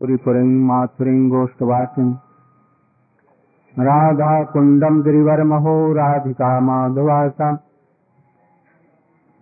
पुरीपुरीं 0.00 0.66
माथुरीं 0.66 1.28
गोष्ठवासिं। 1.28 2.12
राधाकुण्डं 3.78 5.02
गिरिवरमहो, 5.02 5.92
राधिका 5.92 6.60
माधवासाम् 6.60 7.56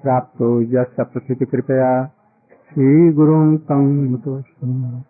प्राप्तो 0.02 0.62
यस्य 0.62 1.02
प्रथितिकृपया 1.02 2.06
श्रीगुरुं 2.74 3.56
तं 3.56 4.10
मुतोऽस्मि 4.10 5.02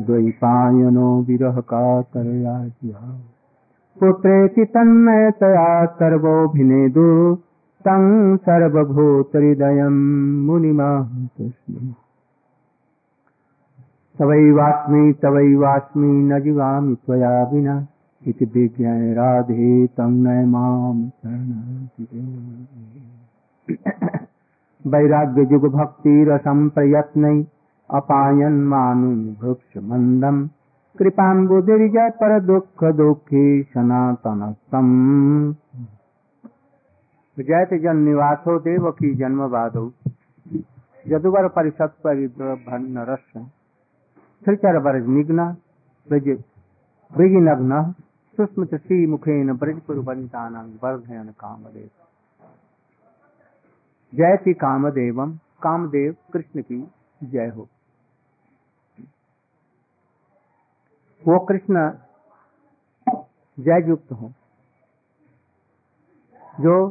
द्वैपायनो 0.00 1.22
विरहकातरया 1.22 2.58
पुत्रेति 4.00 4.64
तन्मयतया 4.64 5.86
सर्वोऽभिनेदु। 5.86 7.34
तं 7.80 8.36
सर्वभूतहृदयं 8.36 9.92
मुनिमाहतस्मि। 10.46 11.94
तवैवास्मि 14.18 15.14
तवैवास्मि 15.22 16.08
न 16.08 16.40
जीवामि 16.40 16.96
त्वया 17.06 17.42
विना। 17.42 17.86
इति 18.26 18.44
विज्ञाय 18.44 19.12
राधे 19.12 19.86
तं 19.86 20.10
नय 20.10 20.46
माँ 20.46 20.92
वैराग्य 24.86 25.44
जुग 25.44 25.72
भक्ति 25.72 26.24
रसम 26.28 26.68
प्रयत्न 26.68 27.46
अपायन 27.90 28.52
मानु 28.52 29.16
भुक्ष 29.16 29.76
मंदम 29.76 30.48
कृपाम्बुदिर्ज 30.98 32.12
पर 32.14 32.40
दुख 32.40 32.84
दुखी 32.84 33.62
सनातन 33.62 34.56
जयत 37.38 37.82
जन 37.82 37.96
निवासो 37.96 38.58
देव 38.58 38.90
की 38.90 39.14
जन्म 39.14 39.48
बाधो। 39.48 39.92
यदुवर 41.06 41.48
परिषद 41.48 41.90
भन्न 42.68 42.98
रस 42.98 43.50
त्रिचर 44.44 44.78
बरज 44.78 45.04
सुस्मित 48.36 48.74
श्री 48.74 49.06
मुखेन 49.06 49.52
ब्रजपुर 49.52 49.96
वनितानां 49.96 50.64
वर्धयन 50.64 51.24
कामदेव। 51.24 51.88
जयति 54.14 54.54
कामदेवम। 54.54 55.32
कामदेव, 55.62 56.16
कृष्ण 56.32 56.62
की 56.62 56.88
जय 57.22 57.46
हो। 57.46 57.68
वो 61.22 61.38
कृष्ण 61.38 61.90
जय 63.58 63.88
युक्त 63.88 64.12
हो, 64.12 64.32
जो 66.60 66.88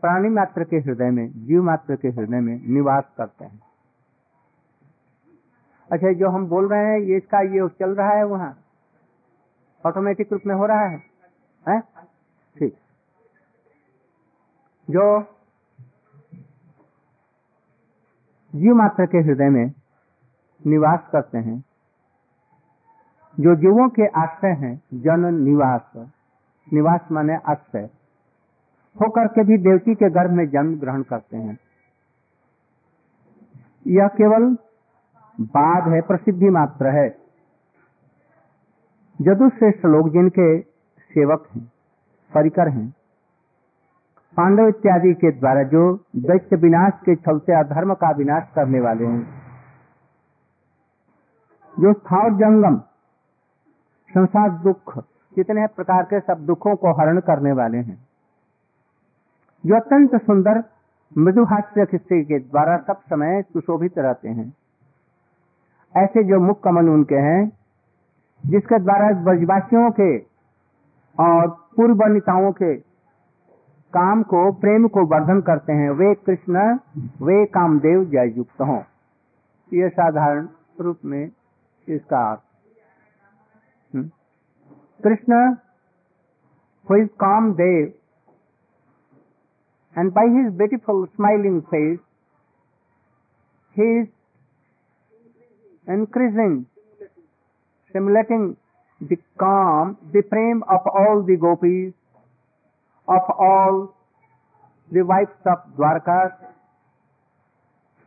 प्राणी 0.00 0.28
मात्र 0.28 0.64
के 0.64 0.76
हृदय 0.76 1.10
में, 1.10 1.46
जीव 1.46 1.62
मात्र 1.62 1.96
के 1.96 2.08
हृदय 2.08 2.40
में 2.40 2.60
निवास 2.66 3.04
करते 3.16 3.44
हैं। 3.44 3.60
अच्छा 5.92 6.12
जो 6.12 6.28
हम 6.28 6.46
बोल 6.46 6.68
रहे 6.68 6.84
हैं, 6.84 6.98
ये 7.00 7.16
इसका 7.16 7.40
ये 7.40 7.68
चल 7.68 7.94
रहा 7.94 8.10
है 8.10 8.24
वहाँ 8.24 8.58
ऑटोमेटिक 9.86 10.32
रूप 10.32 10.42
में 10.46 10.54
हो 10.54 10.66
रहा 10.66 10.80
है, 10.80 10.96
हैं? 11.68 11.80
ठीक। 12.56 12.76
जो 14.90 15.20
जीव 18.54 18.74
मात्र 18.74 19.06
के 19.06 19.18
हृदय 19.18 19.48
में 19.48 19.72
निवास 20.66 21.08
करते 21.12 21.38
हैं 21.38 21.64
जो 23.40 23.54
जीवों 23.54 23.88
के 23.88 24.06
आश्रय 24.06 24.50
हैं 24.50 24.82
जन 24.94 25.34
निवास। 25.34 25.92
निवास 26.72 27.00
माने 27.12 27.36
आश्रय। 27.36 27.90
होकर 29.00 29.26
के 29.26 29.44
भी 29.44 29.58
देवकी 29.58 29.94
के 29.94 30.10
गर्भ 30.10 30.30
में 30.30 30.48
जन्म 30.48 30.78
ग्रहण 30.80 31.02
करते 31.02 31.36
हैं। 31.36 31.58
यह 33.86 34.08
केवल 34.08 34.56
बाद 35.40 35.88
है, 35.88 36.00
प्रसिद्धि 36.00 36.50
मात्र 36.50 36.86
है। 36.86 37.08
जदुश्रेष्ठ 39.22 39.84
लोग 39.84 40.12
जिनके 40.12 40.60
सेवक 41.14 41.48
हैं, 41.56 41.72
परिकर 42.34 42.68
हैं, 42.68 42.94
पांडव 44.36 44.68
इत्यादि 44.68 45.14
के 45.14 45.30
द्वारा 45.30 45.62
जो 45.62 45.96
दैत्य 46.16 46.56
विनाश 46.56 46.92
के 47.04 47.16
छलते 47.16 47.52
अधर्म 47.52 47.94
का 47.94 48.10
विनाश 48.10 48.42
करने 48.54 48.80
वाले 48.80 49.06
हैं, 49.06 49.42
जो 51.80 51.92
स्थावर 51.92 52.30
जंगम 52.30 52.82
संसार 54.18 54.50
दुख, 54.50 54.98
कितने 55.34 55.66
प्रकार 55.66 56.02
के 56.02 56.20
सब 56.20 56.46
दुखों 56.46 56.76
को 56.76 56.92
हरण 56.92 57.20
करने 57.20 57.52
वाले 57.52 57.78
हैं। 57.78 58.06
जो 59.66 59.76
अत्यंत 59.76 60.22
सुंदर 60.22 60.64
मृदु 61.18 61.44
हास्य 61.44 61.86
के 62.24 62.38
द्वारा 62.38 62.76
सब 62.76 63.00
समय 63.00 63.42
सुशोभित 63.42 63.98
रहते 63.98 64.28
हैं। 64.28 64.54
ऐसे 65.96 66.24
जो 66.24 66.40
मुख 66.40 66.62
कमल 66.62 66.88
उनके 66.88 67.14
हैं, 67.14 67.52
जिसके 68.46 68.78
द्वारा 68.78 69.10
ब्रजवासियों 69.10 69.90
के 69.90 70.18
और 71.20 71.48
पूर्व 71.76 72.04
नेताओं 72.04 72.52
के 72.52 72.74
काम 73.92 74.22
को, 74.22 74.52
प्रेम 74.52 74.88
को 74.88 75.06
वर्धन 75.06 75.40
करते 75.40 75.72
हैं, 75.72 75.90
वे 75.90 76.14
कृष्ण, 76.14 76.78
वे 76.98 77.46
कामदेव 77.46 78.04
जय 78.04 78.34
युक्त 78.36 78.60
हों। 78.60 78.82
ये 79.72 79.88
साधारण 79.88 80.48
रूप 80.80 80.98
में 81.04 81.30
इसका 81.88 82.30
अर्थ 82.30 82.45
Hmm? 83.92 84.08
Krishna, 85.02 85.62
who 86.86 86.94
is 87.02 87.08
calm 87.18 87.56
Dev, 87.56 87.94
and 89.96 90.12
by 90.12 90.24
his 90.24 90.52
beautiful 90.56 91.08
smiling 91.16 91.62
face, 91.70 92.00
he 93.74 93.82
is 93.82 94.08
increasing, 95.88 96.66
simulating 97.92 98.56
the 99.00 99.16
calm, 99.38 99.96
the 100.12 100.22
fame 100.30 100.62
of 100.68 100.80
all 100.86 101.22
the 101.26 101.36
gopis, 101.36 101.92
of 103.08 103.22
all 103.38 103.94
the 104.90 105.02
wives 105.02 105.30
of 105.46 105.58
Dwarka 105.76 106.32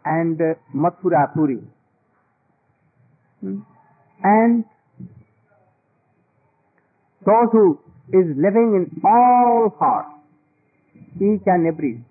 and 0.05 0.41
uh, 0.41 0.53
Mathura 0.73 1.33
Puri. 1.33 1.59
Hmm? 3.41 3.59
And 4.23 4.65
those 7.25 7.49
who 7.51 7.79
is 8.09 8.25
living 8.35 8.73
in 8.79 9.01
all 9.03 9.75
hearts, 9.77 10.09
each 11.17 11.43
and 11.45 11.67
every 11.67 12.03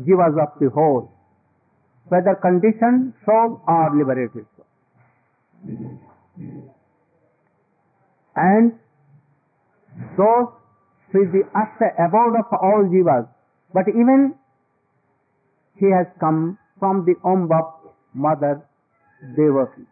jivas 0.00 0.36
of 0.42 0.58
the 0.60 0.70
whole, 0.70 1.10
whether 2.08 2.34
conditioned 2.34 3.14
soul 3.24 3.60
or 3.66 3.90
liberated 3.96 4.46
soul. 4.56 4.66
And 8.36 8.72
those 10.16 10.50
who 11.12 11.22
is 11.22 11.30
the 11.30 11.44
Ashta 11.54 11.94
abode 12.04 12.36
of 12.36 12.46
all 12.60 12.84
jivas, 12.90 13.28
but 13.72 13.88
even 13.88 14.34
he 15.76 15.86
has 15.86 16.06
come 16.18 16.58
from 16.78 17.04
the 17.04 17.14
womb 17.22 17.50
of 17.52 17.94
Mother 18.14 18.62
Devaki. 19.36 19.86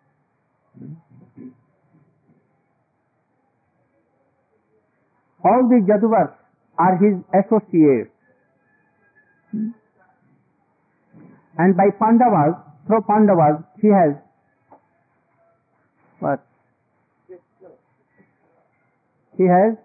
All 5.44 5.68
the 5.68 5.80
Jaduvas 5.86 6.32
are 6.78 6.96
his 6.98 7.18
associates. 7.34 8.10
And 11.58 11.76
by 11.76 11.90
Pandavas, 11.98 12.56
through 12.86 13.02
Pandavas, 13.02 13.62
he 13.80 13.88
has 13.88 14.16
what? 16.18 16.40
He 19.36 19.44
has 19.44 19.76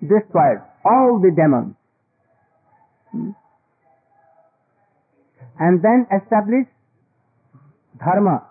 destroyed 0.00 0.60
all 0.84 1.20
the 1.22 1.30
demons. 1.30 1.76
And 5.58 5.82
then 5.82 6.06
established 6.10 6.70
dharma. 7.98 8.46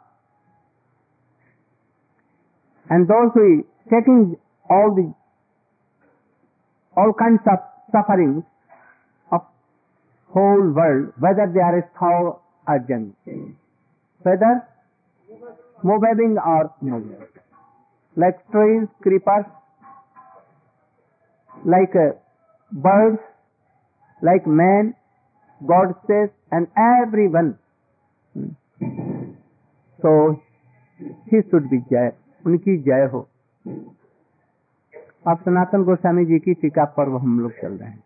And 2.89 3.07
those 3.07 3.31
who 3.33 3.65
taking 3.89 4.37
all 4.69 4.93
the 4.95 5.13
all 6.97 7.13
kinds 7.13 7.41
of 7.47 7.59
sufferings 7.91 8.43
of 9.31 9.41
whole 10.33 10.69
world, 10.79 11.13
whether 11.19 11.49
they 11.53 11.59
are 11.59 11.89
small 11.97 12.41
or 12.67 12.79
giant, 12.87 13.15
whether 14.23 14.67
moving 15.83 16.37
or 16.37 16.73
moving, 16.81 17.15
like 18.15 18.39
trees, 18.51 18.87
creepers, 19.01 19.45
like 21.65 21.95
uh, 21.95 22.11
birds, 22.71 23.19
like 24.21 24.45
man, 24.45 24.95
goddesses, 25.65 26.29
and 26.51 26.67
everyone. 26.77 27.57
So 30.01 30.41
he 31.29 31.37
should 31.49 31.69
be 31.69 31.79
जय 31.91 32.11
उनकी 32.47 32.77
जय 32.83 33.09
हो 33.13 33.27
अब 35.27 35.37
सनातन 35.37 35.83
गोस्वामी 35.83 36.25
जी 36.25 36.39
की 36.39 36.53
टीका 36.53 36.85
पर्व 36.85 37.17
हम 37.17 37.39
लोग 37.39 37.51
चल 37.51 37.77
रहे 37.77 37.89
हैं। 37.89 38.03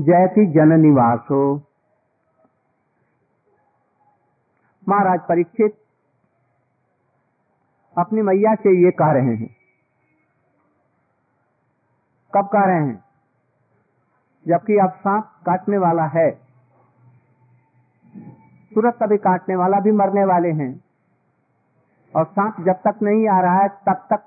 जयति 0.00 0.46
जन 0.46 0.80
निवासो 0.80 1.56
महाराज 4.88 5.20
परीक्षित, 5.20 5.78
अपनी 7.98 8.22
मैया 8.22 8.54
से 8.54 8.84
ये 8.84 8.90
कह 8.90 9.12
रहे 9.12 9.36
हैं। 9.36 9.56
कब 12.34 12.48
कह 12.52 12.64
रहे 12.64 12.76
हैं? 12.76 13.04
जबकि 14.48 14.76
अब 14.76 14.90
सांप 14.90 15.24
काटने 15.46 15.78
वाला 15.78 16.04
है। 16.04 16.30
तुरंत 18.74 18.94
कभी 19.02 19.16
काटने 19.16 19.56
वाला 19.56 19.80
भी 19.80 19.92
मरने 19.92 20.24
वाले 20.24 20.52
हैं। 20.52 20.84
और 22.16 22.24
सांप 22.24 22.56
जब 22.60 22.72
तक 22.72 23.02
नहीं 23.02 23.28
आ 23.28 23.40
रहा 23.40 23.58
है, 23.58 23.68
तब 23.68 24.06
तक 24.10 24.24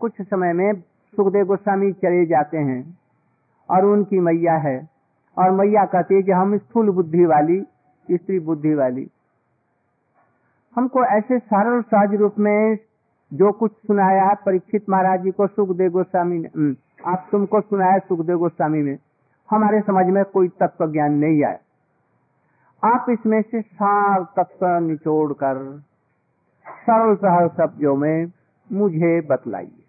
कुछ 0.00 0.12
समय 0.22 0.52
में 0.52 0.72
सुखदेव 1.16 1.46
गोस्वामी 1.46 1.92
चले 1.92 2.26
जाते 2.26 2.58
हैं 2.58 2.98
और 3.70 3.84
उनकी 3.84 4.18
मैया 4.18 4.54
है। 4.54 4.88
और 5.38 5.50
मैया 5.50 5.84
कहती 5.84 6.14
है 6.14 6.22
कि 6.22 6.32
हम 6.32 6.58
स्थूल 6.58 6.90
बुद्धि 6.90 7.24
वाली, 7.24 7.60
स्त्री 8.10 8.38
बुद्धि 8.38 8.74
वाली। 8.74 9.10
हमको 10.76 11.04
ऐसे 11.04 11.38
सरल 11.38 11.82
सहज 11.82 12.14
रूप 12.14 12.34
में 12.38 12.78
जो 13.32 13.52
कुछ 13.52 13.72
सुनाया 13.72 14.34
परीक्षित 14.34 14.84
महाराज 14.88 15.22
जी 15.22 15.30
को, 15.30 15.46
सुखदेव 15.46 15.90
गोस्वामी 15.90 16.38
ने 16.38 16.74
आप 17.10 17.28
तुमको 17.32 17.60
सुनाया 17.60 17.98
सुखदेव 17.98 18.38
गोस्वामी 18.38 18.82
में 18.82 18.98
हमारे 19.50 19.80
समझ 19.80 20.06
में 20.06 20.24
कोई 20.24 20.48
तत्व 20.48 20.92
ज्ञान 20.92 21.12
नहीं 21.12 21.44
आया। 21.44 21.58
आप 22.94 23.06
इसमें 23.10 23.42
से 23.42 23.62
सार 23.62 24.26
तत्व 24.36 24.66
निचोड़ 24.66 25.32
कर 25.32 25.82
सरल 26.68 27.14
सरल 27.14 27.48
शब्दों 27.48 27.96
में 27.96 28.32
मुझे 28.72 29.20
बतलाइए। 29.20 29.84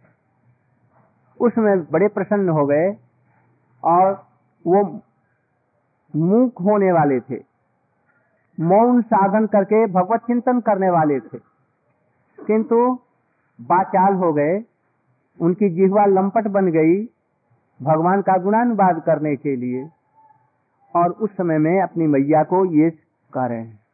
उसमें 1.42 1.92
बड़े 1.92 2.08
प्रसन्न 2.08 2.50
हो 2.50 2.66
गए 2.66 2.98
और 3.84 4.26
वो 4.68 5.02
मूक 6.16 6.58
होने 6.62 6.92
वाले 6.92 7.20
थे। 7.20 7.44
मौन 8.60 9.02
साधन 9.02 9.46
करके 9.46 9.86
भगवत 9.86 10.20
चिंतन 10.20 10.60
करने 10.60 10.90
वाले 10.90 11.20
थे। 11.20 11.38
किंतु 12.48 13.00
बाचाल 13.62 14.14
हो 14.14 14.34
गए, 14.34 14.64
उनकी 15.42 15.70
जिहवा 15.70 16.06
लंपट 16.06 16.48
बन 16.48 16.66
गई 16.66 17.06
भगवान 17.82 18.22
का 18.22 18.38
गुणानुवाद 18.38 19.04
करने 19.06 19.36
के 19.36 19.56
लिए। 19.56 19.90
और 20.96 21.12
उस 21.12 21.38
समय 21.38 21.58
में 21.58 21.82
अपनी 21.82 22.08
मैया 22.08 22.44
को 22.44 22.66
ये 22.66 22.90
कह 23.34 23.46
रहे 23.46 23.62
हैं। 23.62 23.87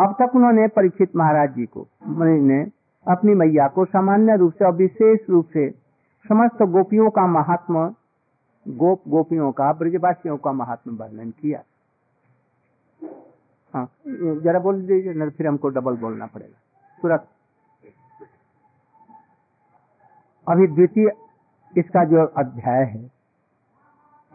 अब 0.00 0.12
तक 0.12 0.34
उन्होंने 0.34 0.68
परीक्षित 0.68 1.16
महाराज 1.16 1.54
जी 1.54 1.66
को 1.66 1.86
ने 2.08 2.62
अपनी 3.06 3.34
मैया 3.34 3.68
को 3.68 3.84
सामान्य 3.84 4.36
रूप 4.36 4.52
से 4.52 4.64
और 4.64 4.72
विशेष 4.72 5.28
रूप 5.30 5.46
से 5.46 5.70
समस्त 6.24 6.62
गोपियों 6.62 7.10
का 7.10 7.26
महात्मा, 7.26 7.94
गोप 8.68 9.02
गोपियों 9.08 9.52
का, 9.52 9.72
ब्रजवासियों 9.72 10.36
का 10.36 10.52
महात्मा 10.52 11.04
वर्णन 11.04 11.30
किया। 11.30 11.62
हाँ 13.74 13.88
जरा 14.06 14.58
बोल 14.58 14.86
दीजिए, 14.86 15.14
नहीं 15.14 15.30
फिर 15.30 15.46
हमको 15.46 15.68
डबल 15.68 15.96
बोलना 15.96 16.26
पड़ेगा। 16.26 16.58
तुरंत। 17.02 17.26
अभी 20.48 20.66
द्वितीय 20.66 21.10
इसका 21.76 22.04
जो 22.04 22.24
अध्याय 22.24 22.84
है, 22.84 23.10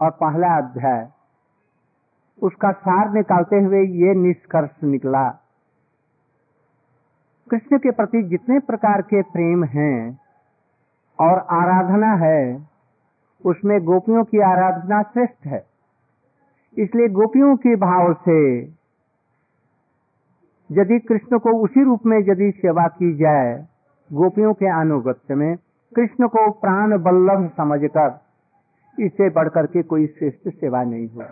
और 0.01 0.09
पहला 0.11 0.57
अध्याय, 0.57 1.09
उसका 2.41 2.71
सार 2.71 3.13
निकालते 3.13 3.55
हुए 3.55 3.81
ये 3.81 4.13
निष्कर्ष 4.13 4.83
निकला। 4.83 5.39
कृष्ण 7.51 7.77
के 7.77 7.91
प्रति 7.91 8.21
जितने 8.23 8.59
प्रकार 8.59 9.01
के 9.01 9.21
प्रेम 9.21 9.63
हैं 9.63 10.19
और 11.19 11.39
आराधना 11.51 12.13
है, 12.25 12.67
उसमें 13.45 13.79
गोपियों 13.83 14.23
की 14.23 14.39
आराधना 14.39 15.01
श्रेष्ठ 15.01 15.47
है। 15.47 15.65
इसलिए 16.77 17.07
गोपियों 17.07 17.55
के 17.57 17.75
भाव 17.75 18.13
से 18.13 18.39
यदि 20.69 20.99
कृष्ण 20.99 21.37
को 21.37 21.57
उसी 21.63 21.83
रूप 21.83 22.05
में 22.05 22.17
यदि 22.17 22.51
सेवा 22.51 22.87
की 22.87 23.15
जाए, 23.17 23.65
गोपियों 24.11 24.53
के 24.53 24.69
अनुगत्य 24.81 25.35
में, 25.35 25.55
कृष्ण 25.95 26.27
को 26.27 26.49
प्राण 26.51 26.97
बल्लभ 26.97 27.49
समझकर 27.57 28.19
इससे 28.97 29.29
बढ़कर 29.29 29.65
के 29.65 29.83
कोई 29.83 30.07
श्रेष्ठ 30.07 30.49
सेवा 30.49 30.83
नहीं 30.83 31.07
हो 31.07 31.23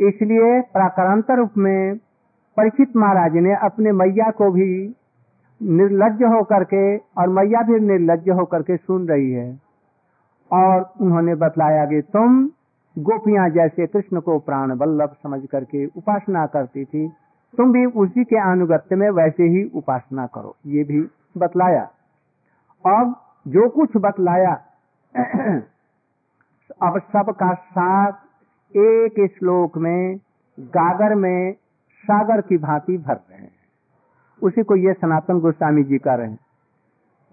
इसलिए 0.00 0.60
प्राकारांतर 0.60 1.36
रूप 1.36 1.52
में 1.56 1.96
परीक्षित 2.58 2.96
महाराज 2.96 3.32
ने 3.32 3.54
अपने 3.54 3.92
मैया 3.92 4.30
को 4.30 4.50
भी 4.50 4.94
निर्लज 5.62 6.22
होकर 6.22 6.64
के, 6.64 6.96
और 6.96 7.28
मैया 7.28 7.62
भी 7.62 7.80
निर्लज 7.80 8.30
होकर 8.30 8.62
के 8.62 8.76
सुन 8.76 9.08
रही 9.08 9.32
है। 9.32 9.60
और 10.52 10.92
उन्होंने 11.00 11.34
बतलाया 11.34 11.86
कि 11.86 12.02
तुम 12.02 12.46
गोपियाँ 12.98 13.48
जैसे 13.48 13.86
कृष्ण 13.86 14.20
को 14.20 14.38
प्राण 14.38 14.76
बल्लभ 14.76 15.16
समझ 15.22 15.46
करके 15.46 15.86
उपासना 15.86 16.46
करती 16.46 16.84
थी, 16.84 17.08
तुम 17.56 17.72
भी 17.72 17.84
उसी 17.84 18.24
के 18.24 18.36
अनुगत्य 18.36 18.96
में 18.96 19.10
वैसे 19.10 19.42
ही 19.42 19.64
उपासना 19.64 20.26
करो। 20.26 20.56
ये 20.66 20.84
भी 20.84 21.00
बतलाया। 21.36 21.82
अब 22.86 23.14
जो 23.48 23.68
कुछ 23.68 23.96
बतलाया, 23.96 24.52
अब 26.82 26.98
सबका 26.98 27.54
साथ 27.54 28.12
एक 28.76 29.30
श्लोक 29.38 29.78
में, 29.78 30.16
गागर 30.60 31.14
में 31.14 31.54
सागर 32.10 32.40
की 32.40 32.56
भांति 32.58 32.96
भर 32.98 33.14
रहे 33.14 33.38
हैं। 33.38 33.50
उसी 34.42 34.62
को 34.62 34.76
ये 34.78 34.92
सनातन 34.92 35.40
गोस्वामी 35.40 35.82
जी 35.84 35.98
कर 35.98 36.18
रहे 36.18 36.28
हैं। 36.28 36.38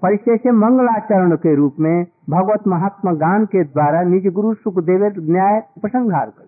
परिचय 0.02 0.38
से 0.38 0.52
मंगलाचरण 0.54 1.36
के 1.36 1.56
रूप 1.56 1.76
में 1.80 2.06
भगवत 2.30 2.68
महात्मा 2.68 3.12
गान 3.14 3.46
के 3.46 3.64
द्वारा 3.64 4.02
निज 4.04 4.28
गुरु 4.34 4.54
सुखदेव 4.54 5.06
न्याय 5.20 5.62
उपसंहार 5.78 6.30
कर 6.30 6.48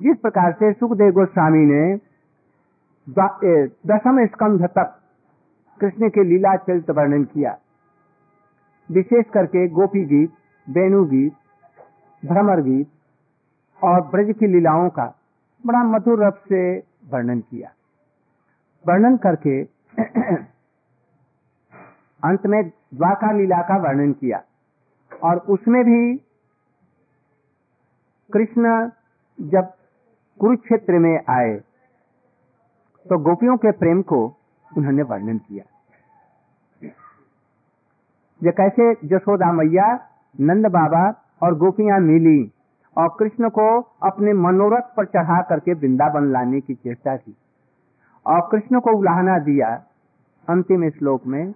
जिस 0.00 0.16
प्रकार 0.16 0.52
से 0.52 0.72
सुखदेव 0.72 1.12
गोस्वामी 1.12 1.64
ने 1.66 1.84
दसम 3.86 4.24
स्कंध 4.26 4.64
तक 4.68 4.98
कृष्ण 5.80 6.08
के 6.08 6.24
लीला 6.24 6.54
चरित 6.56 6.90
वर्णन 6.90 7.24
किया। 7.24 7.56
विशेष 8.90 9.24
करके 9.34 9.66
गोपी 9.68 10.04
गीत 10.04 10.32
वेणु 10.66 11.04
गीत, 11.04 11.32
भ्रमर 12.22 12.60
गीत 12.62 12.88
और 13.82 14.00
ब्रज 14.08 14.34
की 14.38 14.46
लीलाओं 14.46 14.88
का 14.88 15.06
बड़ा 15.64 15.82
मधुर 15.86 16.24
रस 16.24 16.34
से 16.48 16.62
वर्णन 17.04 17.40
किया। 17.40 17.70
वर्णन 18.88 19.16
करके 19.16 19.64
अंत 22.24 22.46
में 22.46 22.68
द्वाका 22.68 23.32
लीला 23.32 23.62
का 23.62 23.76
वर्णन 23.76 24.12
किया। 24.12 24.42
और 25.22 25.36
उसमें 25.36 25.84
भी 25.84 26.16
कृष्ण 28.32 28.90
जब 29.40 29.72
कुरुक्षेत्र 30.40 30.92
में 30.92 31.20
आए 31.28 31.54
तो 33.08 33.18
गोपियों 33.18 33.56
के 33.56 33.70
प्रेम 33.70 34.02
को 34.02 34.36
उन्होंने 34.76 35.02
वर्णन 35.02 35.38
किया। 35.38 35.64
जो 38.42 38.52
कैसे 38.52 38.94
जसोदा 39.08 39.52
मैया, 39.52 40.08
नंद 40.40 40.66
बाबा 40.66 41.22
और 41.42 41.54
गोपियाँ 41.54 42.00
मिली 42.00 42.52
और 42.98 43.08
कृष्ण 43.18 43.48
को 43.48 43.66
अपने 44.02 44.32
मनोरथ 44.32 44.94
पर 44.96 45.04
चढ़ा 45.04 45.40
करके 45.42 45.72
वृंदावन 45.72 46.30
लाने 46.32 46.60
की 46.60 46.74
चेष्टा 46.74 47.16
की। 47.16 47.36
और 48.26 48.48
कृष्ण 48.52 48.80
को 48.80 48.96
उलाहना 48.98 49.38
दिया 49.38 49.68
अंतिम 50.48 50.88
श्लोक 50.90 51.26
में, 51.26 51.54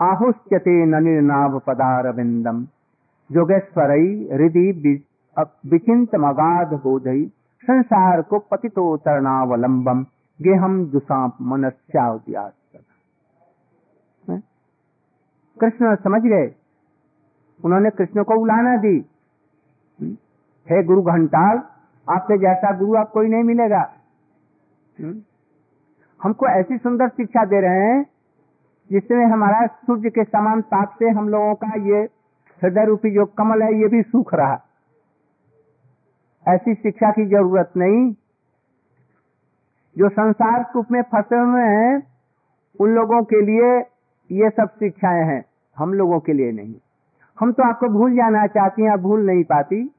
आहुष्यते 0.00 0.84
ननिर्नाभ 0.86 1.60
पदार 1.66 2.08
विंदम 2.12 2.64
जोगेश्वर 3.30 3.90
हृदय 4.32 4.70
विचिंत 5.66 6.14
मगाध 6.14 6.72
बोधई 6.74 7.24
संसार 7.64 8.22
को 8.22 8.38
पतितो 8.38 8.96
तरणावलंबम 8.96 10.02
गेहम 10.40 10.84
दुसाप 10.86 11.36
मनस्या 11.42 12.06
कृष्ण 15.56 15.94
समझ 15.94 16.20
गए? 16.22 16.46
उन्होंने 17.60 17.90
कृष्ण 17.90 18.22
को 18.22 18.34
उलाना 18.34 18.76
दी। 18.76 18.98
हे 20.66 20.82
गुरु 20.82 21.02
घंटाल, 21.02 21.62
आपसे 22.06 22.38
जैसा 22.38 22.78
गुरु 22.78 22.94
आप 22.94 23.10
कोई 23.10 23.28
नहीं 23.28 23.42
मिलेगा। 23.42 23.92
हमको 26.22 26.46
ऐसी 26.46 26.78
सुंदर 26.78 27.08
शिक्षा 27.08 27.44
दे 27.44 27.60
रहे 27.60 27.80
हैं, 27.80 28.06
जिसमें 28.90 29.24
हमारा 29.26 29.66
सूर्य 29.66 30.10
के 30.10 30.24
समान 30.24 30.60
ताप 30.60 30.96
से 30.98 31.10
हम 31.10 31.28
लोगों 31.28 31.54
का 31.54 31.72
ये 31.80 32.00
हृदय 32.62 32.84
रूपी 32.84 33.10
जो 33.10 33.24
कमल 33.24 33.62
है, 33.62 33.80
ये 33.80 33.88
भी 33.88 34.02
सूख 34.02 34.34
रहा। 34.34 34.60
ऐसी 36.48 36.74
शिक्षा 36.74 37.10
की 37.10 37.26
ज़रूरत 37.26 37.72
नहीं। 37.76 38.14
जो 39.98 40.08
संसार 40.08 40.72
रूप 40.76 40.86
में 40.92 41.02
फंसे 41.02 41.36
हुए 41.36 41.62
हैं, 41.62 42.02
उन 42.80 42.90
लोगों 42.90 43.22
के 43.22 43.40
लिए 43.40 43.78
ये 44.30 44.50
सब 44.50 44.68
शिक्षाएँ 44.68 45.24
हैं, 45.24 45.44
हम 45.78 45.94
लोगों 45.94 46.20
के 46.20 46.32
लिए 46.32 46.52
नहीं। 46.52 46.74
हम 47.40 47.52
तो 47.52 47.62
आपको 47.62 47.88
भूल 47.88 48.16
जाना 48.16 48.46
चाहती 48.46 48.82
हैं 48.82 48.96
भूल 48.98 49.26
नहीं 49.26 49.44
पाती। 49.44 49.90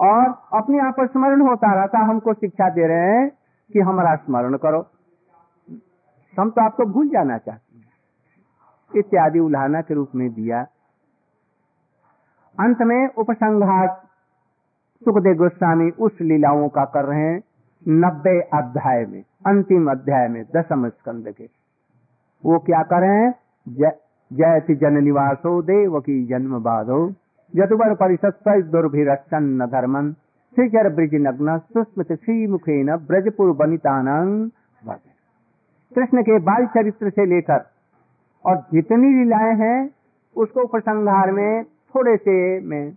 और 0.00 0.26
अपने 0.52 0.78
आप 0.78 0.94
पर 0.96 1.06
स्मरण 1.06 1.40
होता 1.40 1.72
रहता, 1.74 1.98
हमको 1.98 2.32
शिक्षा 2.32 2.68
दे 2.70 2.86
रहे 2.86 3.14
हैं 3.14 3.30
कि 3.72 3.80
हमारा 3.80 4.14
स्मरण 4.14 4.56
करो। 4.56 4.86
हम 6.38 6.50
तो 6.50 6.64
आपको 6.64 6.84
भूल 6.84 7.08
जाना 7.08 7.38
चाहते 7.38 7.78
हैं। 7.78 7.88
इत्यादि 8.96 9.38
उल्हाना 9.38 9.80
के 9.80 9.94
रूप 9.94 10.10
में 10.14 10.32
दिया। 10.34 10.66
अंत 12.60 12.82
में 12.82 13.08
उपसंघात 13.18 14.02
सुखदेव 15.04 15.34
गोस्वामी 15.34 15.90
उस 15.90 16.18
लीलाओं 16.20 16.68
का 16.68 16.84
कर 16.84 17.04
रहे 17.04 17.20
हैं 17.20 17.42
नब्बे 17.88 18.40
अध्याय 18.40 19.04
में, 19.06 19.22
अंतिम 19.46 19.90
अध्याय 19.90 20.28
में, 20.28 20.44
दसम 20.56 20.88
स्कंद 20.88 21.28
के। 21.28 21.48
वो 22.44 22.58
क्या 22.58 22.82
कर 22.82 23.00
रहे 23.00 23.16
हैं? 23.16 23.34
जयति 24.32 24.74
जन 24.74 25.02
निवासो, 25.04 25.62
देव 25.62 26.00
की 26.00 26.26
जन्म 26.26 26.58
बाधो। 26.62 27.08
यदुवर 27.56 27.94
श्रीचर 30.56 30.88
ब्रिज 30.94 31.14
नग्न 31.14 31.58
सुस्मित 31.58 32.12
श्री 32.12 32.46
मुखेन 32.46 32.96
ब्रजपुर 32.96 33.52
बनितानंग 33.56 34.50
कृष्ण 35.94 36.22
के 36.22 36.38
बाल 36.38 36.66
चरित्र 36.66 37.10
से 37.10 37.26
लेकर 37.26 37.66
और 38.44 38.56
जितनी 38.56 39.08
लीलाएँ 39.14 39.54
हैं, 39.56 39.90
उसको 40.36 40.60
उपसंहार 40.60 41.32
में 41.32 41.64
थोड़े 41.64 42.16
से 42.16 42.60
में 42.60 42.92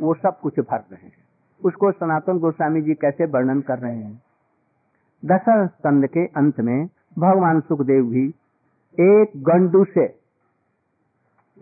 वो 0.00 0.14
सब 0.14 0.40
कुछ 0.40 0.60
भर 0.60 0.78
रहे 0.78 1.06
हैं। 1.06 1.24
उसको 1.64 1.92
सनातन 1.92 2.38
गोस्वामी 2.38 2.82
जी 2.82 2.94
कैसे 2.94 3.24
वर्णन 3.24 3.60
कर 3.60 3.78
रहे 3.78 3.96
हैं? 3.96 4.22
दशरथ 5.24 5.68
स्कंद 5.68 6.06
के 6.06 6.26
अंत 6.26 6.60
में 6.60 6.86
भगवान 7.18 7.60
सुखदेव 7.60 8.04
भी 8.04 8.26
एक 9.00 9.30
गंडूस 9.36 9.88
से, 9.94 10.14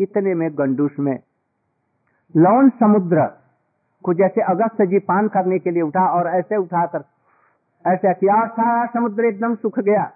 इतने 0.00 0.34
में 0.34 0.48
गंडूस 0.58 0.96
में 1.00 1.18
लौन 2.34 2.68
समुद्र 2.70 3.24
को 4.04 4.14
जैसे 4.14 4.40
अगस्त 4.42 4.82
जी 4.82 4.98
पान 4.98 5.28
करने 5.28 5.58
के 5.58 5.70
लिए 5.70 5.82
उठा 5.82 6.06
और 6.08 6.26
ऐसे 6.28 6.56
उठाकर, 6.56 7.04
ऐसे 7.84 8.12
किया, 8.14 8.46
सारा 8.46 8.86
समुद्र 8.86 9.24
एकदम 9.24 9.54
सुख 9.54 9.78
गया। 9.80 10.10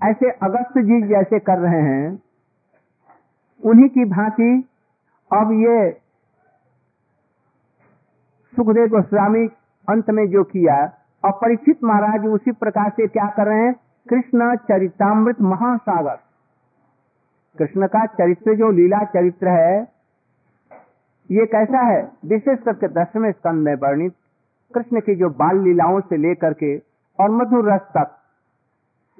ऐसे 0.00 0.30
अगस्त 0.42 0.78
जी 0.78 1.00
जैसे 1.08 1.38
कर 1.38 1.58
रहे 1.58 1.80
हैं, 1.82 2.22
उन्हीं 3.62 3.88
की 3.88 4.04
भांति 4.04 4.52
अब 5.30 5.52
ये 5.52 5.90
सुखदेव 8.54 8.86
गोस्वामी 8.88 9.46
अंत 9.88 10.10
में 10.10 10.26
जो 10.30 10.42
किया 10.44 10.76
और 11.24 11.32
परीक्षित 11.32 11.84
महाराज 11.84 12.26
उसी 12.26 12.52
प्रकार 12.52 12.90
से 12.90 13.06
क्या 13.06 13.26
कर 13.26 13.46
रहे 13.46 13.58
हैं? 13.58 13.74
कृष्ण 14.06 14.56
चरितामृत 14.68 15.40
महासागर। 15.40 16.18
कृष्ण 17.56 17.86
का 17.86 18.04
चरित्र, 18.06 18.54
जो 18.54 18.70
लीला 18.70 19.04
चरित्र 19.04 19.48
है, 19.48 19.80
ये 21.30 21.46
कैसा 21.46 21.80
है? 21.80 22.02
विशेष 22.24 22.58
करके 22.58 22.88
दसवें 22.88 23.30
स्कंद 23.32 23.64
में 23.64 23.74
वर्णित 23.74 24.14
कृष्ण 24.74 25.00
की 25.00 25.14
जो 25.14 25.28
बाल 25.30 25.58
लीलाओं 25.58 26.00
से 26.00 26.16
लेकर 26.16 26.52
के 26.52 26.76
और 27.18 27.30
मधुर 27.30 27.72
रस 27.72 27.80
तक, 27.96 28.16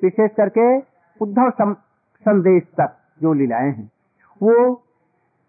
विशेष 0.02 0.30
करके 0.30 0.78
उद्धव 1.20 1.50
संदेश 1.50 2.62
तक 2.62 2.96
जो 3.22 3.32
लीलाएँ 3.32 3.70
हैं, 3.70 3.90
वो 4.40 4.74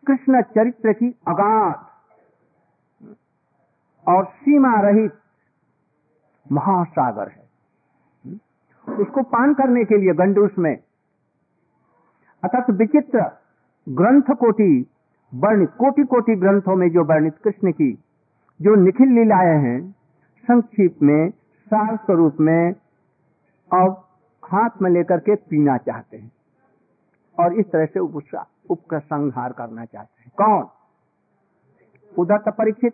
कृष्ण 0.07 0.41
चरित्र 0.41 0.93
की 0.93 1.09
अगाध 1.27 1.75
और 4.07 4.25
सीमा 4.25 4.73
रहित 4.81 5.13
महासागर 6.51 7.27
है। 7.27 7.41
उसको 8.95 9.23
पान 9.23 9.53
करने 9.53 9.83
के 9.85 9.97
लिए 9.97 10.13
गंडूस 10.13 10.51
में 10.59 10.77
अर्थात 12.43 12.69
विचित्र 12.69 13.31
ग्रंथ 13.89 14.35
कोटि 14.35 14.85
वर्णित 15.33 15.69
कोटि 15.69 16.03
कोटि 16.03 16.35
ग्रंथों 16.35 16.75
में 16.75 16.89
जो 16.89 17.03
वर्णित 17.03 17.37
कृष्ण 17.43 17.71
की 17.71 18.03
जो 18.61 18.75
निखिल 18.75 19.07
लीलाएँ 19.07 19.59
हैं 19.59 19.91
संक्षिप्त 20.43 21.03
में, 21.03 21.29
सार 21.65 21.95
स्वरूप 21.95 22.37
में, 22.39 22.73
और 23.73 23.89
हाथ 24.45 24.69
में 24.81 24.89
लेकर 24.91 25.17
के 25.17 25.35
पीना 25.35 25.77
चाहते 25.77 26.17
हैं। 26.17 26.31
और 27.39 27.53
इस 27.53 27.71
तरह 27.71 27.85
से 27.85 27.99
उपसंहार 28.69 29.51
करना 29.51 29.85
चाहते 29.85 30.21
हैं। 30.21 30.31
कौन? 30.37 30.67
उधर 32.19 32.37
तो 32.37 32.51
परीक्षित 32.51 32.93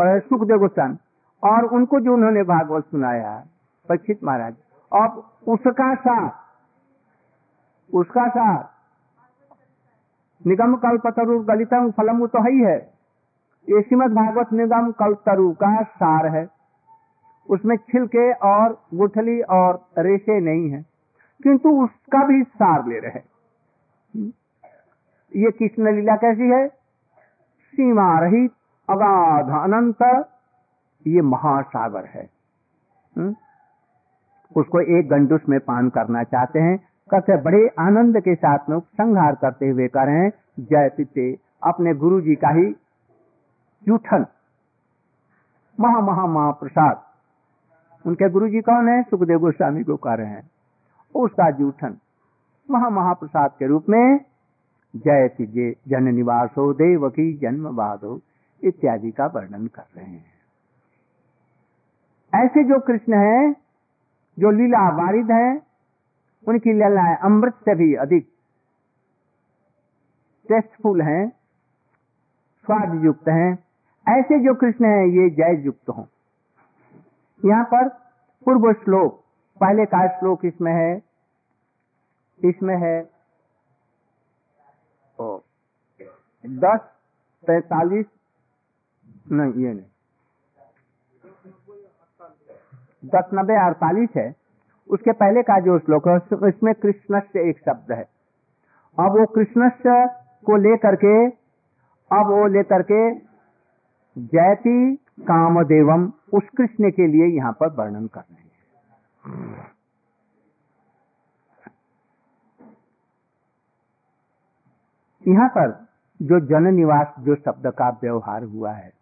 सुखदेव 0.00 0.58
गोस्वामी। 0.58 0.96
और 1.44 1.64
उनको 1.64 2.00
जो 2.00 2.14
उन्होंने 2.14 2.42
भागवत 2.42 2.84
सुनाया, 2.84 3.44
परीक्षित 3.88 4.24
महाराज, 4.24 4.54
अब 4.92 5.30
उसका 5.48 5.94
साथ 5.94 6.30
उसका 7.92 8.28
साथ। 8.28 8.64
निगम 10.42 10.74
कल्पतरु 10.78 11.38
गलितम 11.44 11.90
फलम 11.90 12.26
तो 12.26 12.42
है 12.42 12.50
ही 12.52 12.60
है। 12.60 12.78
ये 13.68 13.80
श्रीमद 13.82 14.12
भागवत 14.12 14.52
निगम 14.52 14.90
कल्पतरु 14.94 15.50
का 15.54 15.82
सार 15.82 16.26
है। 16.36 16.48
उसमें 17.48 17.76
छिलके 17.78 18.32
और 18.46 18.78
गुठली 18.94 19.40
और 19.42 19.74
रेशे 19.98 20.38
नहीं 20.40 20.70
है, 20.70 20.80
किंतु 21.40 21.70
उसका 21.82 22.22
भी 22.26 22.42
सार 22.44 22.86
ले 22.86 22.98
रहे 22.98 23.20
ये 25.32 25.50
कृष्ण 25.52 25.94
लीला 25.94 26.14
कैसी 26.16 26.48
है? 26.50 26.66
सीमा 26.68 28.18
रहित, 28.20 28.52
अगाध 28.88 29.50
अनंत, 29.54 30.02
ये 31.06 31.20
महासागर 31.22 32.04
है। 32.08 32.28
उसको 34.56 34.80
एक 34.80 35.08
गंडुस 35.08 35.40
में 35.48 35.58
पान 35.60 35.88
करना 35.90 36.22
चाहते 36.24 36.58
हैं 36.60 36.76
कहते 37.10 37.36
बड़े 37.36 37.68
आनंद 37.78 38.20
के 38.20 38.34
साथ 38.34 38.58
में 38.70 38.80
संहार 38.80 39.34
करते 39.34 39.68
हुए 39.68 39.88
कह 39.88 40.02
रहे 40.02 40.16
हैं, 40.16 40.32
जय 40.58 40.88
पिते 40.96 41.38
अपने 41.62 41.94
गुरु 41.94 42.20
जी 42.20 42.34
का 42.34 42.48
ही 42.48 42.76
जूठन। 43.84 44.26
महा 45.80 46.00
महा 46.00 46.26
महाप्रसाद। 46.26 47.02
उनके 48.06 48.30
गुरु 48.30 48.48
जी 48.48 48.60
कौन 48.60 48.88
है? 48.88 49.02
सुखदेव 49.02 49.38
गोस्वामी 49.38 49.84
को 49.84 49.96
कह 49.96 50.14
रहे 50.14 50.26
हैं। 50.26 50.50
उसका 51.14 51.50
जूठन। 51.50 51.96
महा 52.70 52.90
महाप्रसाद 52.90 53.50
के 53.58 53.66
रूप 53.66 53.84
में, 53.88 54.20
जय 54.96 55.28
तिजे 55.28 55.76
जन 55.88 56.02
निवास 56.02 56.50
हो, 56.58 56.72
देव 56.72 57.08
की 57.08 57.38
जन्म 57.38 57.66
हो, 57.80 58.20
इत्यादि 58.64 59.10
का 59.10 59.26
वर्णन 59.26 59.66
कर 59.66 59.84
रहे 59.96 60.10
हैं। 60.10 60.30
ऐसे 62.34 62.64
जो 62.64 62.80
कृष्ण 62.80 63.14
है, 63.14 63.52
जो 64.38 64.50
लीला 64.50 64.88
वारिद 64.88 65.30
है 65.30 65.69
उनकी 66.46 66.72
लीलाएँ 66.72 67.16
अमृत 67.24 67.54
से 67.64 67.74
भी 67.74 67.94
अधिक 68.04 68.28
टेस्टफुल 70.48 71.02
हैं 71.02 71.28
स्वाद 72.64 73.04
युक्त 73.04 73.28
हैं। 73.28 73.52
ऐसे 74.06 74.38
जो 74.44 74.54
कृष्ण 74.54 74.84
है 74.84 75.08
ये 75.08 75.28
जय 75.30 75.62
युक्त 75.64 75.88
हों। 75.88 76.04
यहाँ 77.40 77.64
पर 77.64 77.88
पूर्व 78.46 78.72
श्लोक 78.72 79.20
पहले 79.60 79.84
का 79.86 80.06
श्लोक 80.18 80.44
इसमें 80.44 80.72
है 80.72 81.02
इसमें 82.40 82.76
है 82.76 82.98
ओ, 85.18 85.38
दस 86.44 86.80
पैतालीस 87.44 88.06
नहीं 89.32 89.64
ये 89.64 89.72
नहीं। 89.72 89.86
दस 93.04 93.30
नब्बे 93.34 93.54
अड़तालीस 93.66 94.08
है। 94.16 94.28
उसके 94.90 95.12
पहले 95.12 95.42
का 95.42 95.58
जो 95.60 95.78
श्लोक 95.78 96.08
है 96.08 96.16
इसमें 96.48 96.74
कृष्ण 96.74 97.20
से 97.22 97.48
एक 97.50 97.58
शब्द 97.58 97.92
है। 97.92 98.02
अब 98.98 99.18
वो 99.18 99.26
कृष्ण 99.26 99.68
को 100.46 100.56
लेकर 100.56 100.96
के 100.96 101.14
अब 102.10 102.26
वो 102.26 102.46
लेकर 102.46 102.82
के 102.82 103.00
जयती 104.16 104.94
कामदेवम, 105.22 106.12
उस 106.34 106.48
कृष्ण 106.56 106.90
के 106.90 107.06
लिए 107.06 107.26
यहाँ 107.36 107.52
पर 107.52 107.68
वर्णन 107.74 108.06
कर 108.06 108.20
रहे 108.20 108.42
हैं। 108.42 108.48
यहाँ 115.24 115.48
पर 115.48 115.70
जो 116.20 116.40
जन 116.40 116.74
निवास 116.74 117.14
जो 117.20 117.34
शब्द 117.34 117.66
का 117.78 117.88
व्यवहार 118.02 118.42
हुआ 118.44 118.72
है। 118.72 118.92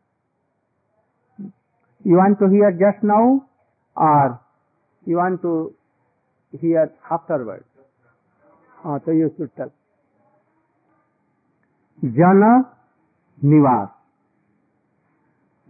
You 2.04 2.16
want 2.16 2.38
to 2.38 2.46
hear 2.46 2.76
just 2.76 3.04
now 3.04 3.38
और 3.96 4.38
you 5.06 5.18
want 5.18 5.40
to 5.42 5.50
hear 6.54 6.88
afterwards? 7.12 7.64
हाँ 8.84 9.00
तो 9.00 9.12
ये 9.12 9.28
should 9.28 9.48
tell. 9.48 9.70
जन 12.04 12.64
निवास 13.44 13.88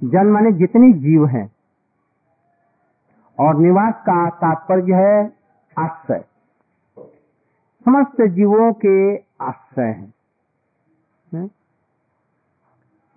जन 0.04 0.26
माने 0.26 0.52
जितनी 0.52 0.92
जीव 0.92 1.26
हैं। 1.26 1.52
और 3.40 3.56
निवास 3.56 3.94
का 3.94 4.30
तात्पर्य 4.30 4.94
है 4.94 5.36
आश्रय। 5.78 6.24
समस्त 7.84 8.22
जीवों 8.22 8.72
के 8.72 9.16
आश्रय 9.40 9.86
हैं। 9.86 10.14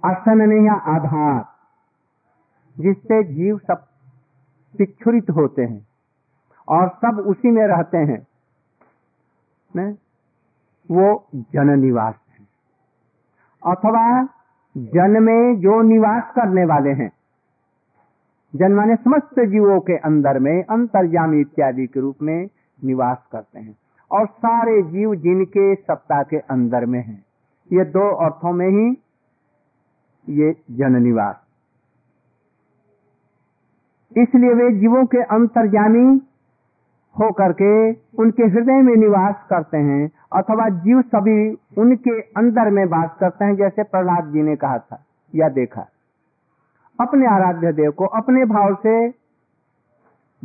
आसन 0.06 0.38
नहीं 0.38 0.70
आधार। 0.70 1.46
जिससे 2.80 3.24
जीव 3.24 3.58
सब 3.58 3.88
पिछुरित 4.78 5.30
होते 5.30 5.62
हैं। 5.62 5.91
और 6.68 6.90
सब 6.90 7.24
उसी 7.28 7.52
में 7.52 7.68
रहते 7.68 7.98
हैं। 7.98 8.28
ने? 9.76 9.92
वो 10.92 11.28
जन 11.36 11.80
निवास 11.80 12.16
है। 12.30 12.48
अथवा 13.74 14.24
जन 14.78 15.24
में 15.24 15.60
जो 15.60 15.82
निवास 15.82 16.24
करने 16.36 16.66
वाले 16.66 16.90
हैं। 16.90 17.12
जन 18.56 18.72
माने 18.72 18.96
समस्त 18.96 19.40
जीवों 19.40 19.80
के 19.80 19.98
अंदर 19.98 20.40
में 20.40 20.64
अंतर्जामी 20.64 21.42
इत्यादि 21.42 21.88
के 21.88 22.00
रूप 22.00 22.16
में 22.22 22.50
निवास 22.84 23.28
करते 23.32 23.60
हैं। 23.60 23.78
और 24.12 24.28
सारे 24.28 24.82
जीव 24.82 25.16
जिनके 25.16 25.76
सत्ता 25.76 26.24
के 26.24 26.38
अंदर 26.38 26.86
में 26.86 27.04
हैं, 27.04 27.26
ये 27.74 27.86
दो 27.86 28.16
अर्थों 28.16 28.52
में 28.52 28.68
ही 28.68 28.98
ये 30.30 30.56
जन 30.72 31.04
निवास 31.04 31.36
इसलिए 34.18 34.54
वे 34.54 34.80
जीवों 34.80 35.06
के 35.06 35.18
अंतर्जामी 35.18 36.31
हो 37.20 37.32
करके 37.32 37.92
उनके 37.92 38.44
हृदय 38.44 38.74
में 38.74 38.96
निवास 38.96 39.36
करते 39.50 39.78
हैं, 39.78 40.12
अथवा 40.34 40.70
जीव 40.70 41.02
सभी 41.02 41.58
उनके 41.78 42.22
अंदर 42.22 42.70
में 42.70 42.86
वास 42.86 43.10
करते 43.20 43.46
हैं, 43.46 43.56
जैसे 43.56 43.84
प्रहलाद 43.84 44.32
जी 44.34 44.42
ने 44.42 44.56
कहा 44.56 44.78
था 44.78 45.06
या 45.36 45.50
देखा। 45.50 45.88
अपने 47.02 47.28
आराध्य 47.28 47.74
देव 47.74 47.92
को, 47.92 48.06
अपने 48.06 48.46
भाव 48.46 48.76
से 48.76 49.10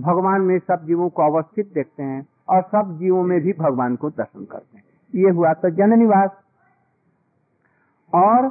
भगवान 0.00 0.40
में 0.40 0.58
सब 0.58 0.86
जीवों 0.86 1.08
को 1.08 1.22
अवस्थित 1.22 1.72
देखते 1.74 2.02
हैं 2.02 2.26
और 2.48 2.62
सब 2.62 2.98
जीवों 2.98 3.22
में 3.22 3.40
भी 3.40 3.52
भगवान 3.52 3.96
को 3.96 4.10
दर्शन 4.10 4.44
करते 4.44 4.76
हैं। 4.76 4.84
ये 5.14 5.30
हुआ 5.30 5.52
तो 5.52 5.70
जन 5.70 5.98
निवास। 5.98 6.30
और 8.14 8.48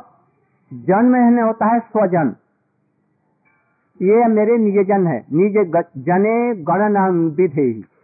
जन्म 0.74 1.46
होता 1.46 1.66
है 1.66 1.80
स्वजन। 1.80 2.36
ये 4.02 4.28
मेरे 4.28 4.58
निज 4.58 4.88
जन 4.88 5.08
है। 5.08 5.26
निज 5.34 5.84
जने 5.98 6.56
गण 6.64 6.92
नाम 6.92 7.28
विधे 7.30 7.95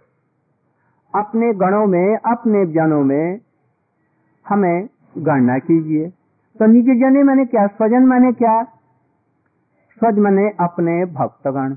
अपने 1.14 1.54
गणों 1.54 1.86
में, 1.88 2.18
अपने 2.26 2.66
जनों 2.74 3.04
में 3.04 3.40
हमें 4.46 4.88
गणना 5.18 5.58
कीजिए। 5.60 6.10
तो 6.60 6.66
निज 6.66 6.86
जने 7.02 7.24
मैंने 7.24 7.46
क्या, 7.46 7.66
स्वजन 7.68 8.06
मैंने 8.06 8.32
क्या? 8.34 8.64
स्वज 9.98 10.20
मने 10.20 10.48
अपने 10.60 10.94
भक्तगण, 11.14 11.74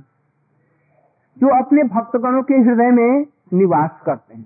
जो 1.36 1.48
अपने 1.56 1.82
भक्तगणों 1.84 2.42
के 2.42 2.54
हृदय 2.60 2.90
में 2.90 3.24
निवास 3.52 3.90
करते 4.06 4.34
हैं। 4.34 4.44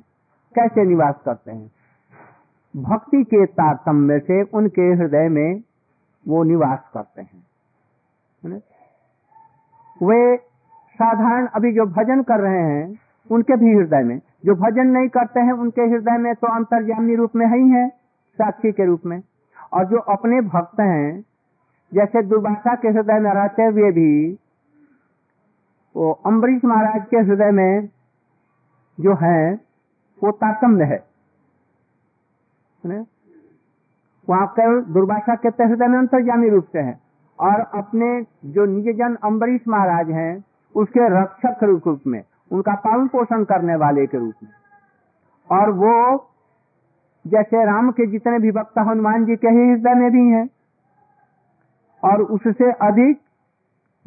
कैसे 0.55 0.85
निवास 0.85 1.15
करते 1.25 1.51
हैं? 1.51 1.71
भक्ति 2.75 3.23
के 3.25 3.45
तारतम्य 3.47 4.19
से 4.19 4.43
उनके 4.55 4.87
हृदय 4.95 5.29
में 5.29 5.63
वो 6.27 6.43
निवास 6.45 6.91
करते 6.95 7.23
हैं। 7.23 8.59
वे 10.01 10.37
साधारण 10.99 11.47
अभी 11.47 11.73
जो 11.73 11.85
भजन 11.93 12.23
कर 12.23 12.41
रहे 12.41 12.63
हैं, 12.63 12.99
उनके 13.31 13.57
भी 13.57 13.75
हृदय 13.75 14.03
में। 14.03 14.21
जो 14.45 14.55
भजन 14.55 14.87
नहीं 14.87 15.09
करते 15.09 15.41
हैं, 15.41 15.53
उनके 15.53 15.83
हृदय 15.83 16.19
में 16.19 16.35
तो 16.35 16.47
अंतर्जामी 16.47 17.15
रूप 17.15 17.37
में 17.37 17.47
ही 17.47 17.69
है, 17.71 17.89
साक्षी 18.39 18.73
के 18.73 18.85
रूप 18.85 19.07
में। 19.07 19.23
और 19.73 19.85
जो 19.85 19.99
अपने 19.99 20.41
भक्त 20.41 20.81
हैं, 20.81 21.25
जैसे 21.95 22.23
दुर्भाषा 22.23 22.75
के 22.75 22.89
हृदय 22.89 23.19
में 23.19 23.31
रहते 23.31 23.63
हुए 23.63 23.91
भी, 23.93 24.39
वो 25.97 26.13
अम्बरीश 26.27 26.65
महाराज 26.65 27.07
के 27.11 27.17
हृदय 27.17 27.51
में 27.51 27.89
जो 29.01 29.15
है, 29.15 29.55
वो 30.23 30.31
तातम्य 30.31 30.85
है। 30.85 31.07
वहाँ 34.29 34.47
केवल 34.47 34.81
दुर्भाषा 34.83 35.35
के 35.35 35.65
हृदय 35.65 35.87
में 35.87 35.99
अंतर्जामी 35.99 36.49
रूप 36.49 36.65
से 36.65 36.79
है। 36.79 36.99
और 37.39 37.61
अपने 37.75 38.27
जो 38.45 38.65
निज 38.65 38.97
जन 38.97 39.17
अम्बरीश 39.25 39.61
महाराज 39.69 40.11
हैं, 40.11 40.45
उसके 40.75 41.09
रक्षक 41.21 41.65
रूप 41.65 42.03
में 42.07 42.23
उनका 42.53 42.75
पालन 42.75 43.09
पोषण 43.09 43.45
करने 43.45 43.77
वाले 43.77 44.07
के 44.07 44.19
रूप 44.19 44.35
में। 44.43 44.51
और 45.51 45.71
वो 45.71 46.27
जैसे 47.27 47.65
राम 47.65 47.91
के 47.91 48.07
जितने 48.07 48.39
भी 48.39 48.51
भक्त 48.51 48.79
हनुमान 48.79 49.25
जी 49.25 49.37
के 49.37 49.49
ही 49.49 49.71
हृदय 49.71 49.95
में 49.95 50.11
भी 50.11 50.29
हैं, 50.29 50.49
और 52.05 52.23
उससे 52.23 52.73
अधिक 52.73 53.21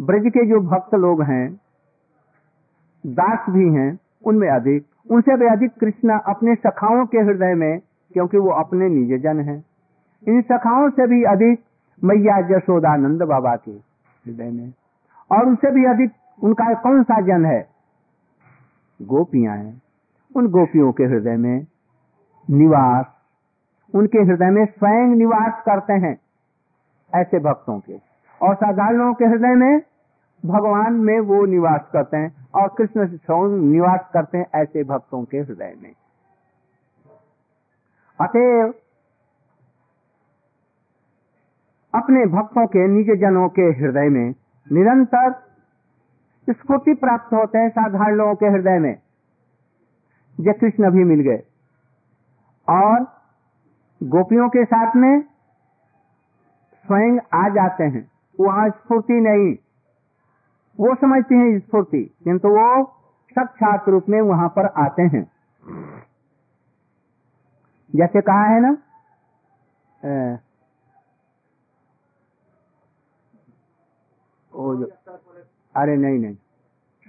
ब्रज 0.01 0.27
के 0.27 0.45
जो 0.45 0.60
भक्त 0.60 0.95
लोग 0.95 1.21
हैं, 1.23 1.62
दास 3.06 3.49
भी 3.49 3.73
हैं, 3.73 3.99
उनमें 4.25 4.49
अधिक। 4.49 4.86
उनसे 5.12 5.38
भी 5.38 5.45
अधिक 5.45 5.71
कृष्ण 5.80 6.19
अपने 6.19 6.56
सखाओं 6.56 7.06
के 7.06 7.17
हृदय 7.17 7.54
में, 7.54 7.80
क्योंकि 8.13 8.38
वो 8.38 8.49
अपने 8.49 8.89
निज 8.89 9.21
जन 9.23 9.39
हैं। 9.39 9.63
इन 10.27 10.41
सखाओं 10.41 10.89
से 10.89 11.08
भी 11.08 11.23
अधिक 11.23 11.63
मैया 12.04 12.41
जशोदानंद 12.41 13.23
बाबा 13.23 13.56
के 13.56 13.71
हृदय 13.71 14.49
में। 14.51 14.73
और 15.32 15.45
उनसे 15.45 15.71
भी 15.71 15.86
अधिक 15.86 16.12
उनका 16.43 16.73
कौन 16.73 17.04
सा 17.04 17.21
जन 17.21 17.45
है? 17.45 17.70
गोपियाँ 19.01 19.57
हैं। 19.57 19.81
उन 20.35 20.47
गोपियों 20.47 20.91
के 20.91 21.03
हृदय 21.03 21.37
में 21.37 21.67
निवास, 22.49 23.05
उनके 23.95 24.19
हृदय 24.19 24.49
में 24.49 24.65
स्वयं 24.65 25.15
निवास 25.15 25.61
करते 25.65 25.93
हैं 25.93 26.17
ऐसे 27.15 27.39
भक्तों 27.39 27.79
के। 27.79 27.93
और 28.41 28.55
साधारण 28.55 29.13
के 29.13 29.25
हृदय 29.25 29.55
में 29.55 29.81
भगवान 30.45 30.93
में 30.93 31.19
वो 31.19 31.45
निवास 31.45 31.89
करते 31.93 32.17
हैं 32.17 32.47
और 32.55 32.67
कृष्ण 32.77 33.07
से 33.07 33.47
निवास 33.57 34.09
करते 34.13 34.37
हैं 34.37 34.45
ऐसे 34.55 34.83
भक्तों 34.83 35.23
के 35.23 35.37
हृदय 35.37 35.73
में। 35.81 35.91
अतएव 38.21 38.73
अपने 41.93 42.25
भक्तों 42.25 42.67
के 42.67 42.87
निज 42.87 43.19
जनों 43.21 43.49
के 43.49 43.61
हृदय 43.61 44.09
में 44.09 44.33
निरंतर 44.71 45.29
स्फूर्ति 46.53 46.93
प्राप्त 46.93 47.33
होते 47.33 47.57
हैं 47.57 47.69
साधारण 47.69 48.15
लोगों 48.15 48.35
के 48.35 48.45
हृदय 48.45 48.79
में। 48.79 48.95
जय 50.39 50.53
कृष्ण 50.53 50.91
भी 50.91 51.03
मिल 51.03 51.19
गए। 51.19 51.43
और 52.67 53.03
गोपियों 54.01 54.49
के 54.49 54.63
साथ 54.65 54.95
में 54.95 55.21
स्वयं 56.85 57.19
आ 57.33 57.47
जाते 57.49 57.83
हैं। 57.83 58.09
वहाँ 58.39 58.69
स्फूर्ति 58.69 59.13
नहीं। 59.13 59.55
वो 60.79 60.95
समझते 60.95 61.35
हैं 61.35 61.59
स्फूर्ति, 61.59 62.03
किंतु 62.23 62.47
वो 62.47 62.85
साक्षात 63.31 63.89
रूप 63.89 64.09
में 64.09 64.21
वहाँ 64.21 64.47
पर 64.49 64.65
आते 64.65 65.01
हैं। 65.01 65.23
जैसे 67.95 68.21
कहा 68.21 68.43
है 68.43 68.61
ना 68.61 68.77
अरे 75.75 75.95
नहीं 75.97 76.19
नहीं। 76.19 76.35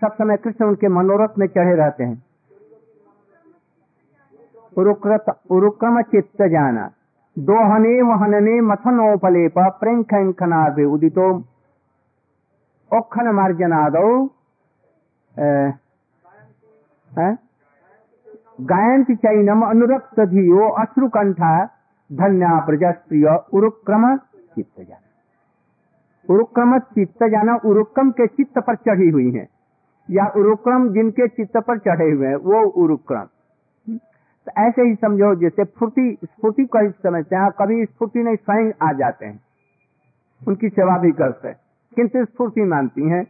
सब 0.05 0.15
समय 0.15 0.37
कृष्ण 0.37 0.65
उनके 0.65 0.89
मनोरथ 0.91 1.39
में 1.39 1.47
चढ़े 1.47 1.75
रहते 1.75 2.05
हैं। 2.05 2.23
उरुक्रम 4.77 6.01
चित्त 6.03 6.43
जाना। 6.43 6.91
दोहने 7.37 8.01
वहनने 8.03 8.61
मथनोपलेप 8.63 9.59
प्रेंखनाभे 9.81 10.85
उदितो। 10.87 11.29
ओखन 12.91 13.29
मार्जनादौ 13.31 14.09
गायंती 18.63 19.15
चैनम 19.17 19.63
अनुरक्त 19.63 20.21
धियो, 20.23 20.69
अश्रुकंठा, 20.73 21.53
धन्या 22.11 22.59
प्रजस्प्रिय 22.61 23.27
उरुक्रम 23.55 24.17
चित्त 24.17 24.81
जाना। 24.81 25.09
उरुक्रम 26.29 26.79
चित्त 26.79 27.25
जाना, 27.25 27.55
उरुक्रम 27.65 28.11
के 28.11 28.27
चित्त 28.27 28.59
पर 28.59 28.75
चढ़ी 28.77 29.09
हुई 29.09 29.31
है। 29.33 29.49
या 30.11 30.27
उरुक्रम 30.37 30.93
जिनके 30.93 31.29
चित्त 31.29 31.57
पर 31.57 31.79
चढ़े 31.79 32.11
हुए 32.11 32.27
हैं, 32.27 32.37
वो 32.37 32.65
उरुक्रम। 32.65 33.25
तो 34.47 34.63
ऐसे 34.63 34.83
ही 34.83 34.95
समझो 34.95 35.35
जैसे 35.35 35.65
फुर्ती 35.65 36.19
स्फूर्ति 36.25 36.65
को 36.65 36.91
समझते 36.91 37.37
हैं, 37.37 37.51
कभी 37.51 37.85
स्फूर्ति 37.85 38.19
नहीं, 38.19 38.37
स्वयं 38.37 38.73
आ 38.83 38.93
जाते 38.93 39.27
हैं। 39.27 39.41
उनकी 40.49 40.69
सेवा 40.69 40.99
भी 40.99 41.13
करते 41.13 41.49
हैं। 41.49 41.57
किंतु 41.97 42.25
स्फूर्ति 42.25 42.61
मानती 42.61 43.09
हैं। 43.09 43.27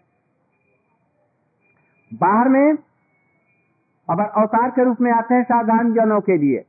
बाहर 2.15 2.49
में 2.49 2.75
अब 4.11 4.21
अवतार 4.37 4.71
के 4.71 4.85
रूप 4.85 5.01
में 5.01 5.13
आते 5.13 5.35
हैं 5.35 5.43
साधारण 5.43 5.93
जनों 5.93 6.21
के 6.21 6.39
लिए 6.39 6.65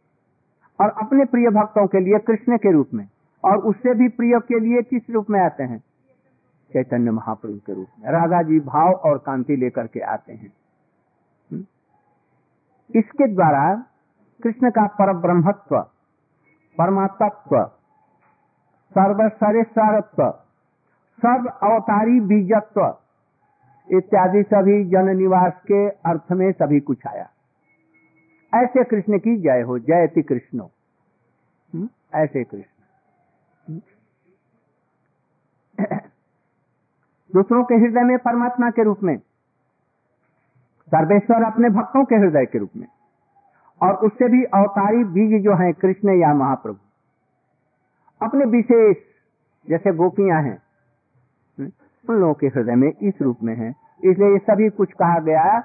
और 0.81 0.89
अपने 0.89 1.25
प्रिय 1.25 1.49
भक्तों 1.49 1.87
के 1.87 1.99
लिए 1.99 2.19
कृष्ण 2.19 2.57
के 2.57 2.71
रूप 2.71 2.89
में 2.93 3.09
और 3.43 3.57
उससे 3.57 3.93
भी 3.93 4.07
प्रिय 4.07 4.39
के 4.39 4.59
लिए 4.59 4.81
किस 4.81 5.09
रूप 5.09 5.29
में 5.29 5.39
आते 5.41 5.63
हैं? 5.63 5.83
चैतन्य 6.73 7.11
महाप्रभु 7.11 7.53
के 7.53 7.73
रूप 7.73 7.87
में। 7.99 8.11
राधा 8.11 8.41
जी 8.41 8.59
भाव 8.59 8.93
और 8.93 9.17
कांति 9.17 9.55
लेकर 9.55 9.87
के 9.87 9.99
आते 9.99 10.33
हैं। 10.33 10.53
हम्म? 11.51 11.65
इसके 12.95 13.27
द्वारा 13.33 13.83
कृष्ण 14.43 14.71
का 14.71 14.87
पर 14.87 15.13
ब्रह्मत्व 15.13 15.79
परमात्व 16.77 17.65
सर्वसरेश्वरत्व 18.89 20.31
सर्व 21.17 21.45
अवतारी 21.45 22.19
बीजत्व 22.19 22.97
इत्यादि 23.97 24.43
सभी 24.43 24.85
जन 24.85 25.17
निवास 25.17 25.53
के 25.55 25.89
अर्थ 25.89 26.31
में 26.31 26.51
सभी 26.51 26.79
कुछ 26.79 27.07
आया। 27.07 27.29
ऐसे 28.55 28.83
कृष्ण 28.83 29.19
की 29.19 29.37
जय 29.37 29.61
हो 29.61 29.79
जयति 29.79 30.21
कृष्णो। 30.21 30.71
हम्म? 31.73 31.89
ऐसे 32.15 32.43
कृष्ण। 32.43 32.72
दूसरों 37.33 37.63
के 37.63 37.75
हृदय 37.75 38.01
में 38.01 38.17
परमात्मा 38.17 38.69
के 38.69 38.83
रूप 38.83 39.03
में, 39.03 39.17
सर्वेश्वर 40.87 41.43
अपने 41.43 41.69
भक्तों 41.69 42.05
के 42.05 42.15
हृदय 42.15 42.45
के 42.45 42.57
रूप 42.57 42.69
में, 42.77 42.87
और 43.81 43.93
उससे 43.93 44.29
भी 44.29 44.43
अवतारी 44.43 45.03
बीज 45.03 45.43
जो 45.43 45.55
है, 45.55 45.73
कृष्ण 45.73 46.09
या 46.09 46.33
महाप्रभु। 46.33 46.77
अपने 48.25 48.45
विशेष, 48.45 48.97
जैसे 49.69 49.91
गोपियाँ 49.91 50.41
हैं, 50.41 50.61
उन 52.09 52.15
लोगों 52.15 52.33
के 52.33 52.47
हृदय 52.47 52.75
में 52.75 52.93
इस 53.01 53.13
रूप 53.21 53.37
में 53.43 53.55
है। 53.55 53.69
इसलिए 54.03 54.31
ये 54.31 54.37
सभी 54.37 54.69
कुछ 54.69 54.93
कहा 54.93 55.19
गया, 55.19 55.57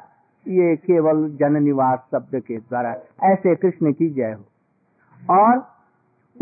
ये 0.49 0.77
केवल 0.77 1.37
जन 1.41 1.63
निवास 1.63 1.99
शब्द 2.13 2.41
के 2.41 2.57
द्वारा, 2.57 2.97
ऐसे 3.23 3.55
कृष्ण 3.55 3.93
की 3.93 4.11
जय 4.11 4.33
हो। 4.33 4.45
और 5.35 5.73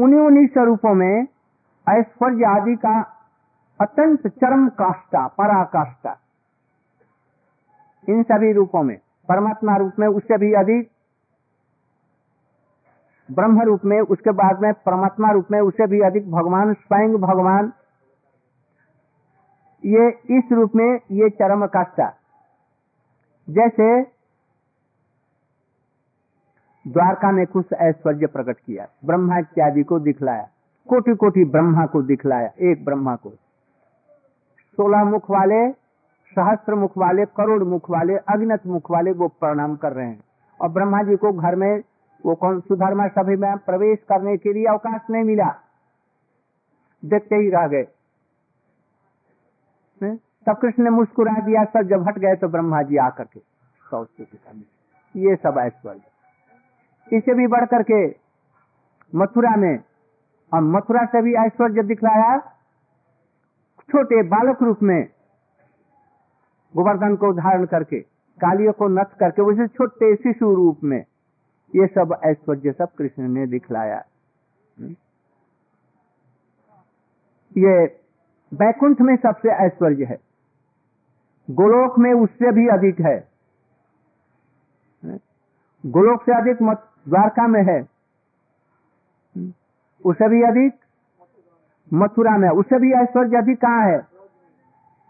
उन्हीं 0.00 0.20
उन्हीं 0.20 0.46
स्वरूपों 0.46 0.94
में 0.94 1.26
ऐश्वर्य 1.88 2.44
आदि 2.44 2.76
का 2.76 3.15
अत्यंत 3.80 4.26
चरम 4.26 4.68
काष्टा 4.68 5.26
पराकाष्ठा। 5.28 6.16
इन 8.08 8.22
सभी 8.22 8.52
रूपों 8.52 8.82
में, 8.82 8.96
परमात्मा 9.28 9.76
रूप 9.76 9.92
में 9.98 10.06
उससे 10.08 10.38
भी 10.38 10.52
अधिक, 10.52 10.90
ब्रह्म 13.28 13.62
रूप 13.62 13.84
में, 13.84 14.00
उसके 14.00 14.30
बाद 14.30 14.60
में 14.62 14.72
परमात्मा 14.72 15.30
रूप 15.30 15.46
में 15.50 15.60
उससे 15.60 15.86
भी 15.86 16.00
अधिक 16.00 16.30
भगवान, 16.30 16.74
स्वयं 16.74 17.16
भगवान। 17.16 17.72
ये, 19.84 20.08
इस 20.38 20.52
रूप 20.52 20.76
में 20.76 21.00
ये 21.12 21.30
चरम 21.30 21.66
काष्टा 21.66 22.12
जैसे, 23.48 24.02
द्वारका 26.86 27.30
ने 27.30 27.46
कुछ 27.46 27.72
ऐश्वर्य 27.72 28.26
प्रकट 28.26 28.56
किया, 28.58 28.86
ब्रह्मा 29.04 29.38
इत्यादि 29.38 29.82
को 29.82 29.98
दिखलाया 29.98 30.48
कोटि 30.88 31.14
कोटि 31.14 31.44
ब्रह्मा 31.44 31.86
को 31.86 32.02
दिखलाया, 32.02 32.50
एक 32.60 32.84
ब्रह्मा 32.84 33.16
को। 33.16 33.32
सोलह 34.76 35.04
मुख 35.04 35.30
वाले, 35.30 35.72
सहस्त्र 36.32 36.74
मुख 36.74 36.96
वाले, 36.98 37.24
करोड़ 37.26 37.62
मुख 37.64 37.90
वाले, 37.90 38.16
अग्नत 38.16 38.66
मुख 38.66 38.90
वाले 38.90 39.12
वो 39.12 39.28
प्रणाम 39.28 39.76
कर 39.76 39.92
रहे 39.92 40.06
हैं। 40.06 40.22
और 40.60 40.68
ब्रह्मा 40.68 41.02
जी 41.02 41.16
को 41.16 41.32
घर 41.32 41.54
में 41.54 41.82
वो 42.26 42.34
कौन 42.34 42.60
सुधर्मा 42.60 43.06
सभी 43.08 43.36
में 43.36 43.56
प्रवेश 43.58 43.98
करने 44.08 44.36
के 44.36 44.52
लिए 44.52 44.64
अवकाश 44.64 45.00
नहीं 45.10 45.24
मिला। 45.24 45.54
देखते 47.02 47.36
ही 47.36 47.50
रह 47.50 47.66
गए। 47.66 47.86
तब 50.46 50.56
कृष्ण 50.56 50.84
ने 50.84 50.90
मुस्कुरा 50.90 51.32
दिया 51.32 51.64
सब 51.64 51.82
जब 51.82 52.06
हट 52.08 52.18
गए 52.18 52.34
तो 52.34 52.48
ब्रह्मा 52.48 52.82
जी 52.82 52.96
आकर 52.96 53.24
के 53.24 53.40
ये 55.14 55.34
सब 55.36 55.58
ऐश्वर्य। 55.58 57.16
इसे 57.16 57.34
भी 57.34 57.46
बढ़ 57.46 57.64
करके 57.64 58.06
मथुरा 59.14 59.54
में, 59.56 59.78
और 60.52 60.60
मथुरा 60.60 61.04
से 61.04 61.22
भी 61.22 61.34
ऐश्वर्य 61.34 61.82
दिखलाया। 61.82 62.36
छोटे 63.90 64.22
बालक 64.22 64.62
रूप 64.62 64.82
में 64.82 65.08
गोवर्धन 66.76 67.16
को 67.16 67.32
धारण 67.32 67.66
करके, 67.66 68.00
कालियों 68.40 68.72
को 68.72 68.88
नथ 68.88 69.18
करके 69.20 69.42
उसे 69.42 69.66
छोटे 69.68 70.16
शिशु 70.16 70.54
रूप 70.54 70.84
में, 70.84 71.04
ये 71.76 71.86
सब 71.86 72.20
ऐश्वर्य 72.24 72.72
सब 72.72 72.94
कृष्ण 72.94 73.28
ने 73.28 73.46
दिखलाया। 73.46 74.04
ये 77.58 78.00
बैकुंठ 78.54 79.00
में 79.00 79.16
सबसे 79.16 79.48
ऐश्वर्य 79.48 80.04
है। 80.04 80.18
गोलोक 81.50 81.98
में 81.98 82.12
उससे 82.12 82.52
भी 82.52 82.68
अधिक 82.68 83.00
है। 83.00 83.28
गोलोक 85.86 86.22
से 86.22 86.32
अधिक 86.32 86.56
द्वारका 87.08 87.46
में 87.46 87.62
है। 87.62 87.80
उससे 90.04 90.28
भी 90.28 90.42
अधिक 90.42 90.85
मथुरा 91.94 92.36
में। 92.36 92.48
उससे 92.48 92.78
भी 92.78 92.92
ऐश्वर्य 92.92 93.36
अधिक 93.38 93.60
कहाँ 93.60 93.86
है? 93.88 93.98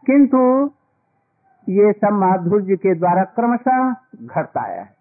किंतु 0.07 0.71
ये 1.69 1.93
सब 1.93 2.13
माधुर्य 2.13 2.77
के 2.77 2.95
द्वारा 2.95 3.23
क्रमशः 3.25 3.95
घटता 4.23 4.61
है। 4.61 4.97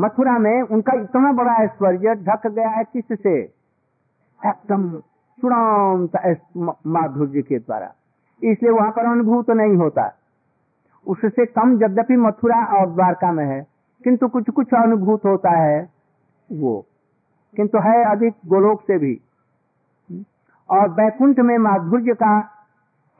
मथुरा 0.00 0.38
में 0.38 0.62
उनका 0.62 0.92
इतना 0.92 1.32
बड़ा 1.32 1.54
ऐश्वर्य 1.54 2.14
ढक 2.14 2.46
गया 2.46 2.68
है 2.68 2.84
किससे? 2.84 3.38
एकदम 4.40 4.98
चुड़ांत 5.38 6.38
माधुर्य 6.86 7.42
के 7.42 7.58
द्वारा। 7.58 7.92
इसलिए 8.42 8.70
वहाँ 8.70 8.90
पर 8.90 9.06
अनुभूत 9.06 9.46
तो 9.46 9.52
नहीं 9.52 9.76
होता। 9.76 10.14
उससे 11.06 11.46
कम 11.46 11.72
यद्यपि 11.84 12.16
मथुरा 12.16 12.64
और 12.80 12.90
द्वारका 12.90 13.32
में 13.32 13.44
है, 13.44 13.66
किंतु 14.04 14.28
कुछ 14.28 14.50
कुछ 14.50 14.74
अनुभूत 14.74 15.24
होता 15.24 15.50
है 15.50 15.90
वो। 16.52 16.86
किंतु 17.54 17.78
है 17.78 17.94
अधिक 18.10 18.34
गोलोक 18.46 18.82
से 18.82 18.98
भी। 18.98 19.14
और 20.68 20.88
बैकुंठ 20.90 21.38
में 21.40 21.56
माधुर्य 21.58 22.14
का 22.14 22.40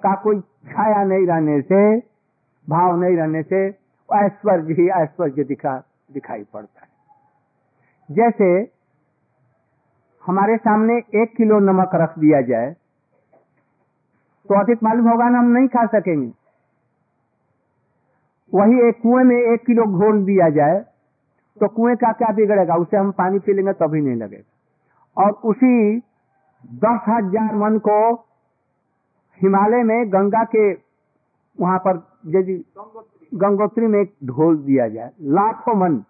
का 0.03 0.15
कोई 0.15 0.41
छाया 0.41 1.03
नहीं 1.05 1.27
रहने 1.27 1.61
से, 1.63 1.99
भाव 2.67 3.01
नहीं 3.01 3.17
रहने 3.17 3.43
से, 3.43 3.67
ऐश्वर्य 4.09 4.75
ही 4.75 4.89
ऐश्वर्य 5.03 5.45
दिखा, 5.45 5.77
दिखाई 6.13 6.43
पड़ता 6.53 6.81
है। 6.81 6.89
जैसे 8.09 8.49
हमारे 10.23 10.57
सामने 10.57 10.97
एक 11.23 11.35
किलो 11.37 11.59
नमक 11.59 11.91
रख 11.95 12.19
दिया 12.19 12.41
जाए 12.43 12.71
तो 14.49 14.61
अधिक 14.61 14.83
मालूम 14.83 15.09
होगा 15.09 15.29
ना 15.29 15.39
हम 15.39 15.51
नहीं 15.51 15.69
खा 15.69 15.85
सकेंगे। 15.87 16.33
वही 18.53 18.89
एक 18.89 19.01
कुएँ 19.03 19.25
में 19.25 19.37
एक 19.37 19.65
किलो 19.67 19.85
घोल 19.99 20.25
दिया 20.25 20.49
जाए 20.51 20.79
तो 21.61 21.69
कुएँ 21.69 21.97
का 21.97 22.13
क्या 22.13 22.33
बिगड़ेगा? 22.33 22.75
उसे 22.75 22.97
हम 22.97 23.11
पानी 23.11 23.39
पी 23.39 23.53
लेंगे 23.53 23.73
तभी 23.73 24.01
नहीं 24.01 24.17
लगेगा। 24.17 25.25
और 25.25 25.31
उसी 25.45 25.99
दस 26.77 27.01
हज़ार 27.09 27.55
मन 27.55 27.79
को 27.79 28.13
हिमालय 29.41 29.83
में 29.83 30.13
गंगा 30.13 30.45
के 30.45 30.73
वहाँ 31.59 31.79
पर 31.79 32.03
यदि 32.27 32.55
गंगोत्री 33.35 33.87
में 33.87 34.05
ढोल 34.25 34.57
दिया 34.57 34.89
जाए। 34.89 35.11
लाखों 35.23 35.75
मन। 35.75 36.03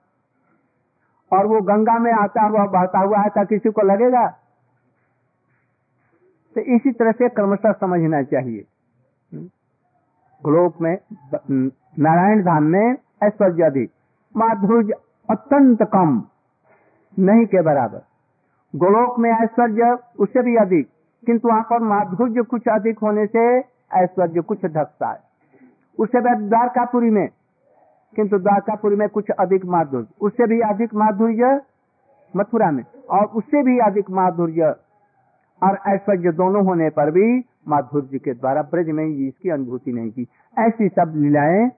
और 1.32 1.46
वो 1.46 1.60
गंगा 1.60 1.98
में 1.98 2.12
आता 2.12 2.42
हुआ, 2.42 2.66
बहता 2.66 2.98
हुआ 2.98 3.18
आता 3.18 3.44
किसी 3.44 3.70
को 3.70 3.82
लगेगा? 3.82 4.26
तो 6.56 6.60
इसी 6.60 6.92
तरह 6.92 7.12
से 7.12 7.28
क्रमशः 7.28 7.72
समझना 7.72 8.22
चाहिए। 8.22 8.64
ग्लोक 10.42 10.80
में, 10.80 10.98
नारायण 11.98 12.42
धाम 12.42 12.62
में 12.62 12.96
ऐश्वर्य 13.22 13.62
अधिक 13.62 13.90
माधुर्य 14.34 14.94
अत्यंत 15.32 15.82
कम, 15.82 16.22
नहीं 17.18 17.46
के 17.46 17.62
बराबर। 17.62 18.00
गोलोक 18.74 19.18
में 19.18 19.30
ऐश्वर्य 19.30 19.96
उससे 20.18 20.42
भी 20.42 20.56
अधिक, 20.56 20.88
किंतु 21.26 21.48
वहाँ 21.48 21.62
पर 21.62 21.78
माधुर्य 21.78 22.42
कुछ 22.42 22.68
अधिक 22.68 22.98
होने 22.98 23.26
से 23.26 23.44
ऐश्वर्य 23.94 24.40
कुछ 24.40 24.64
ढकता 24.64 25.10
है। 25.10 25.20
उससे 25.98 26.20
भी 26.20 26.48
द्वारकापुरी 26.48 27.10
में, 27.10 27.28
किंतु 28.16 28.38
द्वारकापुरी 28.38 28.96
में 28.96 29.08
कुछ 29.08 29.30
अधिक 29.30 29.64
माधुर्य। 29.64 30.06
उससे 30.20 30.46
भी 30.46 30.60
अधिक 30.60 30.94
माधुर्य 30.94 31.60
मथुरा 32.34 32.70
में, 32.70 32.84
और 33.10 33.24
उससे 33.24 33.62
भी 33.62 33.78
अधिक 33.78 34.10
माधुर्य 34.10 34.74
और 35.62 35.78
ऐश्वर्य 35.88 36.32
दोनों 36.32 36.64
होने 36.64 36.90
पर 36.90 37.10
भी 37.10 37.44
माधुर्य 37.68 38.18
के 38.18 38.32
द्वारा 38.34 38.62
ब्रज 38.62 38.88
में 38.90 39.04
इसकी 39.04 39.50
अनुभूति 39.50 39.92
नहीं 39.92 40.10
की। 40.10 40.26
ऐसी 40.58 40.88
सब 40.88 41.12
लीलाएँ 41.16 41.70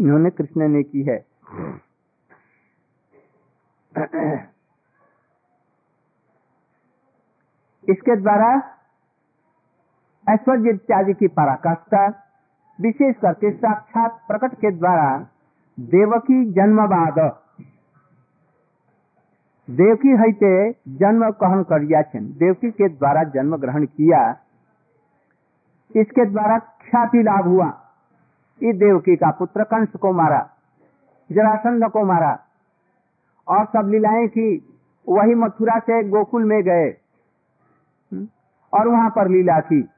इन्होंने 0.00 0.30
कृष्ण 0.30 0.68
ने 0.68 0.82
की 0.82 1.02
है। 1.02 1.24
इसके 7.88 8.16
द्वारा 8.16 8.62
ऐश्वर्य 10.28 10.70
इत्यादि 10.70 11.14
की 11.14 11.28
पराकाष्ठा, 11.28 12.06
विशेष 12.80 13.16
करके 13.16 13.50
साक्षात 13.50 14.20
प्रकट 14.28 14.54
के 14.54 14.70
द्वारा 14.70 15.26
देवकी 15.80 16.52
जन्मवाद। 16.52 17.40
देवकी 19.70 20.08
हईते 20.08 20.72
जन्म 20.72 21.30
कहन 21.30 21.62
करिया 21.62 22.02
देवकी 22.16 22.70
के 22.70 22.88
द्वारा 22.88 23.24
जन्म 23.24 23.56
ग्रहण 23.56 23.84
किया। 23.84 24.30
इसके 25.96 26.24
द्वारा 26.24 26.58
ख्याति 26.58 27.22
लाभ 27.22 27.44
हुआ। 27.44 27.66
इस 28.62 28.76
देवकी 28.76 29.16
का 29.16 29.30
पुत्र 29.30 29.64
कंस 29.64 29.88
को 29.88 30.12
मारा, 30.12 30.50
जरासंध 31.32 31.84
को 31.84 32.04
मारा। 32.04 32.47
और 33.48 33.64
सब 33.64 33.88
लीलाएँ 33.88 34.28
की 34.28 34.76
वही 35.08 35.34
मथुरा 35.34 35.78
से 35.78 36.08
गोकुल 36.08 36.44
में 36.44 36.62
गए। 36.62 36.96
हम्म, 38.12 38.28
और 38.74 38.88
वहाँ 38.88 39.10
पर 39.10 39.28
लीला 39.28 39.60
की। 39.60 39.88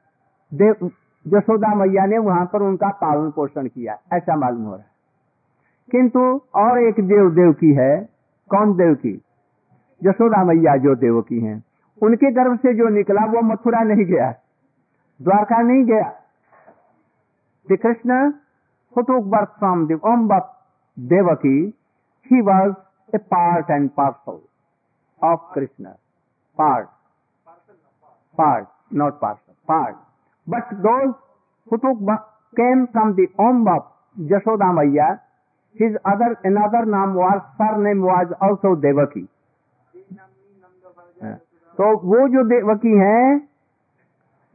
देव 0.53 0.91
जसोदा 1.27 1.75
मैया 1.75 2.05
ने 2.05 2.17
वहाँ 2.17 2.45
पर 2.45 2.61
उनका 2.61 2.89
पालन 2.89 3.31
पोषण 3.31 3.67
किया 3.67 3.97
ऐसा 4.13 4.35
मालूम 4.35 4.63
हो 4.63 4.71
रहा 4.71 4.81
है। 4.81 4.91
किंतु 5.91 6.41
और 6.55 6.79
एक 6.79 6.95
देव 6.99 7.31
देव 7.31 7.53
की 7.53 7.73
है 7.73 8.09
कौन 8.49 8.73
देव 8.73 8.95
की? 8.95 9.21
यशोदा 10.03 10.43
मैया 10.43 10.77
जो 10.77 10.95
देवकी 10.95 11.39
हैं। 11.39 11.63
उनके 12.03 12.31
गर्भ 12.31 12.59
से 12.59 12.73
जो 12.73 12.89
निकला 12.89 13.21
वो 13.21 13.41
मथुरा 13.41 13.79
नहीं 13.79 14.05
गया। 14.05 14.31
द्वारका 15.21 15.61
नहीं 15.61 15.85
गया। 15.85 16.11
श्री 17.67 17.77
कृष्ण 17.77 18.31
फोटोक 18.95 19.25
birth 19.25 19.49
from 19.49 19.83
Om 19.83 20.27
Devaki 20.99 21.73
he 22.33 22.41
was 22.41 22.75
a 23.13 23.19
part 23.19 23.65
and 23.69 23.95
parcel 23.95 24.41
of 25.21 25.39
Krishna. 25.53 25.97
Part. 26.57 26.89
Part, 28.37 28.67
not 28.91 29.19
parcel. 29.19 29.55
Part. 29.67 29.95
But 30.47 30.67
those 30.81 31.13
who 31.67 31.77
took, 31.77 31.99
came 32.55 32.87
from 32.91 33.15
the 33.15 33.27
womb 33.37 33.67
of 33.67 33.83
Jashoda 34.19 34.73
Maya, 34.73 35.19
his 35.75 35.95
other, 36.05 36.37
another 36.43 36.85
name 36.85 37.15
was, 37.15 37.41
surname 37.57 38.01
was 38.01 38.27
also 38.41 38.75
Devaki. 38.75 39.27
तो 41.77 41.85
वो 42.03 42.27
जो 42.29 42.43
देवकी 42.49 42.93
हैं 42.99 43.27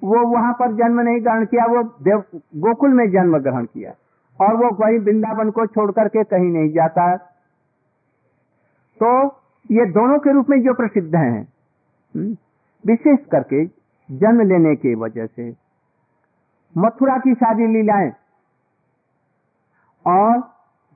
वो 0.03 0.19
वहाँ 0.33 0.53
पर 0.59 0.73
जन्म 0.79 1.01
नहीं 1.01 1.21
ग्रहण 1.25 1.45
किया 1.53 1.65
वो 1.67 1.83
देव 2.09 2.25
गोकुल 2.65 2.93
में 2.99 3.05
जन्म 3.13 3.39
ग्रहण 3.47 3.65
किया 3.67 3.93
और 4.39 4.57
वो 4.63 4.71
कहीं 4.81 4.99
वृंदावन 5.07 5.51
को 5.59 5.67
छोड़ 5.77 5.91
करके 5.99 6.25
कहीं 6.33 6.51
नहीं 6.57 6.73
जाता 6.73 7.07
तो 9.01 9.11
ये 9.71 9.85
दोनों 9.91 10.19
के 10.19 10.33
रूप 10.33 10.51
में 10.51 10.61
जो 10.63 10.75
प्रसिद्ध 10.75 11.15
हैं 11.15 11.43
हम्म, 12.15 12.37
विशेष 12.85 13.19
करके 13.33 13.65
जन्म 14.09 14.41
लेने 14.41 14.75
की 14.77 14.95
वजह 14.95 15.27
से 15.27 15.51
मथुरा 16.75 17.17
की 17.19 17.35
शादी 17.35 17.67
लीलाएँ 17.67 18.13
और 20.07 20.39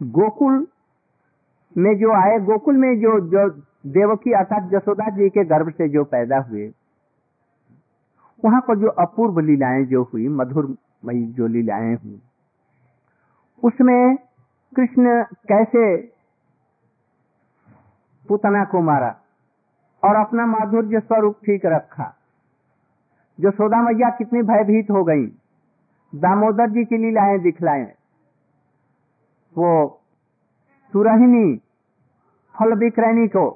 गोकुल 0.00 0.66
में 1.76 1.94
जो 1.98 2.12
आए 2.12 2.38
गोकुल 2.40 2.76
में 2.76 3.00
जो 3.00 3.18
जो 3.30 3.48
देवकी 3.86 4.32
अर्थात 4.32 4.70
जसोदा 4.70 5.08
जी 5.10 5.28
के 5.28 5.44
गर्भ 5.44 5.70
से 5.70 5.88
जो 5.88 6.04
पैदा 6.04 6.38
हुए 6.38 6.66
वहाँ 8.42 8.60
पर 8.60 8.78
जो 8.78 8.88
अपूर्व 9.02 9.38
लीलाएँ 9.40 9.84
जो 9.84 10.02
हुई 10.02 10.28
मधुर 10.28 10.74
जो 11.04 11.46
लीलाएँ 11.46 11.94
हुई 11.94 12.20
उसमें 13.62 14.16
कृष्ण 14.72 15.22
कैसे 15.48 15.84
पुतना 18.30 18.64
को 18.64 18.80
मारा 18.80 19.14
और 20.02 20.16
अपना 20.16 20.46
माधुर्य 20.46 21.00
स्वरूप 21.00 21.38
ठीक 21.44 21.66
रखा। 21.66 22.14
जो 23.38 23.50
सोदा 23.50 23.82
मैया 23.82 24.10
कितनी 24.10 24.42
भयभीत 24.42 24.90
हो 24.90 25.04
गई, 25.04 25.26
दामोदर 26.12 26.70
जी 26.70 26.84
की 26.84 26.96
लीलाएँ 26.96 27.38
दिखलाए, 27.38 27.84
वो 29.56 30.00
सुरहिनी 30.92 31.56
फल 32.54 32.74
विक्रयणी 32.74 33.28
को 33.28 33.50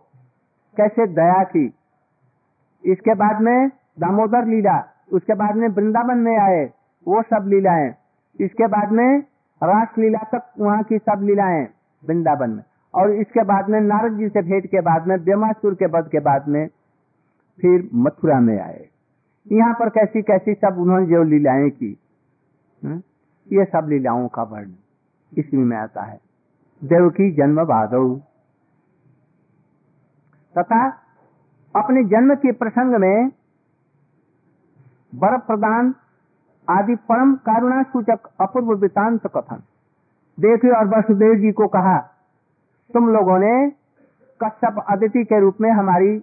कैसे 0.77 1.07
दया 1.07 1.43
की। 1.45 1.65
इसके 2.85 3.15
बाद 3.15 3.41
में 3.41 3.69
दामोदर 4.01 4.45
लीला, 4.45 4.79
उसके 5.13 5.35
बाद 5.35 5.57
में 5.57 5.69
वृंदावन 5.69 6.19
में 6.19 6.37
आए, 6.39 6.65
वो 7.07 7.23
सब 7.23 7.49
लीलाएँ। 7.49 7.95
इसके 8.41 8.67
बाद 8.67 8.93
में 8.93 9.19
रास 9.63 9.99
लीला 9.99 10.19
तक 10.19 10.53
वहाँ 10.61 10.83
की 10.83 10.99
सब 10.99 11.21
लीलाएँ 11.23 11.67
वृंदावन 12.05 12.51
में। 12.51 12.63
और 12.95 13.13
इसके 13.13 13.45
बाद 13.45 13.69
में 13.71 13.81
नारद 13.81 14.17
जी 14.19 14.29
से 14.29 14.43
भेंट 14.43 14.67
के 14.67 14.81
बाद 14.81 15.07
में 15.07 15.19
बेमासुर 15.25 15.75
के 15.75 15.87
वध 15.87 16.09
के 16.09 16.21
बाद 16.21 16.49
में 16.49 16.67
फिर 17.59 17.89
मथुरा 17.95 18.41
में 18.41 18.59
आए। 18.61 18.85
यहाँ 19.47 19.75
पर 19.75 19.89
कैसी 19.89 20.23
कैसी 20.23 20.55
सब 20.55 20.79
उन्होंने 20.79 21.07
जो 21.07 21.23
लीलाएँ 21.23 21.71
की 21.71 21.97
हम्म, 22.83 23.03
ये 23.49 23.65
सब 23.65 23.89
लीलाओं 23.89 24.29
का 24.29 24.43
वर्णन 24.43 24.75
इसमें 25.33 25.65
में 25.65 25.77
आता 25.77 26.03
है। 26.03 26.19
देव 26.83 27.09
की 27.11 27.31
जन्म 27.33 27.65
बाधव 27.65 28.15
तथा 30.55 30.87
अपने 31.75 32.05
जन्म 32.05 32.35
के 32.35 32.53
प्रसंग 32.53 32.95
में 32.95 33.31
वर 35.13 35.39
प्रदान 35.39 35.95
आदि 36.69 36.95
परम 37.09 37.35
कारुणा 37.35 37.83
सूचक 37.83 38.27
अपूर्व 38.41 38.73
वृतांत 38.73 39.27
कथन। 39.27 39.63
देखिए 40.39 40.71
और 40.71 40.87
वसुदेव 40.89 41.35
जी 41.35 41.53
को 41.53 41.67
कहा 41.69 41.97
तुम 42.91 43.09
लोगों 43.09 43.39
ने 43.39 43.71
कश्यप 44.41 44.85
अदिति 44.89 45.25
के 45.25 45.41
रूप 45.41 45.61
में 45.61 45.71
हमारी 45.71 46.17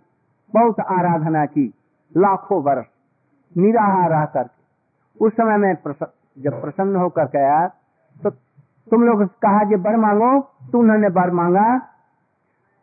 बहुत 0.54 0.80
आराधना 0.80 1.46
की, 1.46 1.74
लाखों 2.12 2.62
वर्ष 2.64 2.86
निराहार 3.56 4.10
रह 4.10 4.26
करके। 4.26 5.26
उस 5.26 5.34
समय 5.34 5.58
में 5.58 5.74
जब 6.38 6.62
प्रसन्न 6.62 6.96
होकर 6.96 7.26
गया 7.28 7.68
तो 8.18 8.30
तुम 8.92 9.04
लोग 9.04 9.24
कहा 9.42 9.64
जो 9.64 9.78
बर 9.78 9.96
मांगो 9.98 10.30
तो 10.72 10.80
उन्होंने 10.80 11.10
बर 11.10 11.32
मांगा। 11.32 11.66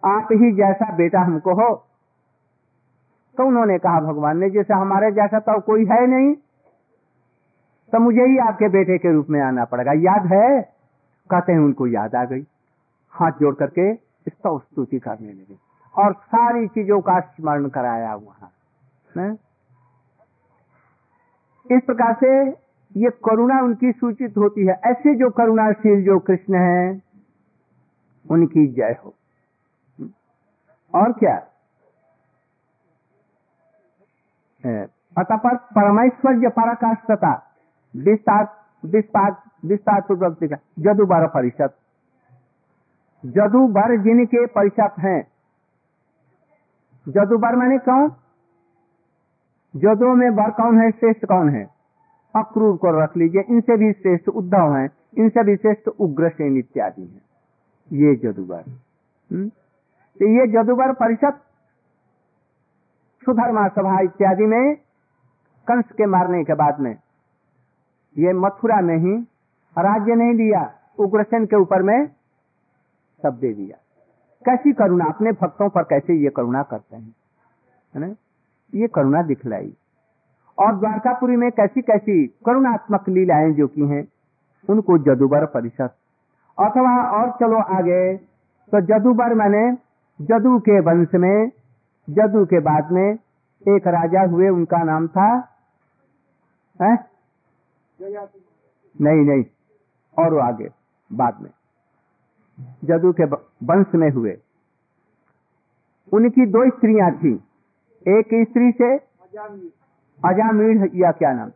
आप 0.02 0.28
ही 0.32 0.52
जैसा 0.52 0.92
बेटा 0.96 1.20
हमको 1.20 1.54
हो। 1.54 1.74
तो 3.36 3.44
उन्होंने 3.44 3.78
कहा, 3.78 4.00
भगवान 4.00 4.38
ने, 4.38 4.50
जैसे 4.50 4.74
हमारे 4.74 5.10
जैसा 5.12 5.38
तो 5.38 5.60
कोई 5.60 5.86
है 5.86 6.06
नहीं 6.06 6.34
तो 7.92 7.98
मुझे 7.98 8.22
ही 8.22 8.38
आपके 8.38 8.68
बेटे 8.68 8.98
के 8.98 9.12
रूप 9.12 9.26
में 9.30 9.40
आना 9.40 9.64
पड़ेगा। 9.64 9.92
याद 9.94 10.26
है? 10.26 10.60
कहते 11.30 11.52
हैं, 11.52 11.58
उनको 11.58 11.86
याद 11.86 12.14
आ 12.14 12.24
गई। 12.24 12.42
हाथ 13.10 13.32
जोड़ 13.32 13.54
करके 13.54 13.90
इसका 14.26 14.58
स्तुति 14.58 14.98
करने 14.98 15.32
लगे। 15.32 15.56
और 15.94 16.12
सारी 16.12 16.66
चीज़ों 16.68 17.00
का 17.00 17.20
स्मरण 17.20 17.68
कराया 17.68 18.14
वहाँ 18.14 18.52
इस 21.70 21.82
प्रकार 21.86 22.14
से 22.14 22.30
ये 22.96 23.10
करुणा 23.24 23.60
उनकी 23.60 23.92
सूचित 23.92 24.36
होती 24.36 24.66
है। 24.66 24.74
ऐसे 24.86 25.14
जो 25.14 25.30
करुणाशील 25.30 26.04
जो 26.04 26.18
कृष्ण 26.18 26.54
है, 26.54 27.02
उनकी 28.30 28.66
जय 28.66 28.96
हो। 29.04 29.14
और 30.94 31.12
क्या? 31.12 31.36
अतः 35.18 35.36
पर 35.36 35.56
परमेश्वर्य 35.56 36.48
पराकाष्ठता, 36.48 37.32
विस्तार 37.96 38.46
विस्तार 38.84 39.36
विस्तार 39.64 40.00
पूर्वक 40.00 40.60
जदुबर 40.78 41.26
परिषद। 41.26 41.70
जदुबर 43.26 43.96
जिनके 44.02 44.46
परिषद 44.46 44.90
हैं। 44.98 45.28
जदुबर 47.08 47.56
मैंने 47.56 47.78
कौन? 47.78 48.08
जदुओं 49.76 50.14
में 50.14 50.34
बर 50.34 50.50
कौन 50.50 50.80
है? 50.80 50.90
श्रेष्ठ 50.90 51.26
कौन 51.26 51.48
है? 51.48 51.70
अक्रूर 52.36 52.76
को 52.76 53.00
रख 53.00 53.16
लीजिए। 53.16 53.44
इनसे 53.48 53.76
भी 53.76 53.92
श्रेष्ठ 53.92 54.28
उद्धव 54.28 54.76
हैं। 54.76 54.90
इनसे 55.18 55.44
भी 55.44 55.56
श्रेष्ठ 55.56 55.88
उग्रसेन 55.88 56.56
इत्यादि 56.56 57.02
हैं। 57.02 57.22
ये 57.92 58.16
जदुबर। 58.16 58.60
हम्म? 59.32 59.48
तो 60.18 60.28
ये 60.28 60.46
जदुबर 60.46 60.92
परिषद, 60.92 61.32
सुधर्मा 63.24 63.68
सभा 63.68 64.00
इत्यादि 64.00 64.46
में 64.46 64.76
कंस 65.66 65.84
के 65.96 66.06
मारने 66.06 66.44
के 66.44 66.54
बाद 66.54 66.80
में। 66.80 66.96
ये 68.18 68.32
मथुरा 68.32 68.80
में 68.80 68.96
ही 68.96 69.22
राज्य 69.78 70.14
नहीं 70.14 70.34
दिया 70.34 70.74
उग्रसेन 70.98 71.46
के 71.46 71.56
ऊपर 71.56 71.82
में 71.82 72.17
सब 73.22 73.38
दे 73.38 73.52
दिया। 73.54 73.76
कैसी 74.46 74.72
करुणा? 74.72 75.04
अपने 75.04 75.32
भक्तों 75.32 75.68
पर 75.68 75.82
कैसे 75.82 76.14
ये 76.14 76.30
करुणा 76.30 76.62
करते 76.62 76.96
हैं? 76.96 77.14
है 77.94 78.00
ना? 78.00 78.14
ये 78.74 78.88
करुणा 78.88 79.22
दिखलाई। 79.22 79.76
और 80.58 80.78
द्वारकापुरी 80.78 81.36
में 81.36 81.50
कैसी 81.50 81.82
कैसी 81.82 82.26
करुणात्मक 82.26 83.08
लीलाएँ 83.08 83.52
जो 83.52 83.66
की 83.66 83.80
हैं 83.80 84.08
उनको 84.70 84.98
जदुबर 84.98 85.46
परिषद। 85.46 85.90
अथवा 86.58 87.10
और 87.10 87.30
चलो 87.30 87.56
आगे 87.56 88.16
तो 88.72 88.80
जदुबर 88.80 89.34
मैंने 89.34 89.76
जदू 90.24 90.58
के 90.58 90.80
वंश 90.80 91.08
में 91.14 91.50
जदू 92.10 92.44
के 92.44 92.60
बाद 92.60 92.92
में 92.92 93.12
एक 93.68 93.86
राजा 93.86 94.22
हुए 94.22 94.48
उनका 94.48 94.78
नाम 94.78 95.08
था 95.08 95.48
है? 96.82 96.94
नहीं 99.00 99.24
नहीं 99.24 99.44
और 100.18 100.38
आगे 100.38 100.68
बाद 101.12 101.40
में। 101.40 101.50
जदू 102.84 103.12
के 103.12 103.24
वंश 103.66 103.94
में 103.94 104.10
हुए। 104.10 104.36
उनकी 106.12 106.46
दो 106.46 106.68
स्त्रियाँ 106.70 107.10
थी। 107.14 107.32
एक 108.06 108.28
स्त्री 108.48 108.70
से 108.72 108.96
अजामीढ़ 110.20 110.88
या 110.94 111.10
क्या 111.12 111.32
नाम? 111.32 111.50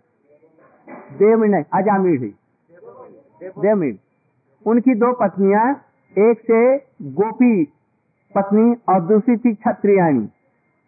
देव 1.19 1.45
नहीं 1.45 1.65
अजामीढ़ 1.75 2.21
देवमीढ़ 3.59 3.97
उनकी 4.67 4.95
दो 4.95 5.13
पत्नियाँ, 5.13 5.65
एक 6.17 6.41
से 6.41 6.77
गोपी 7.13 7.65
पत्नी 8.35 8.75
और 8.89 9.01
दूसरी 9.03 9.37
थी 9.37 9.55
छत्रियाणी 9.55 10.27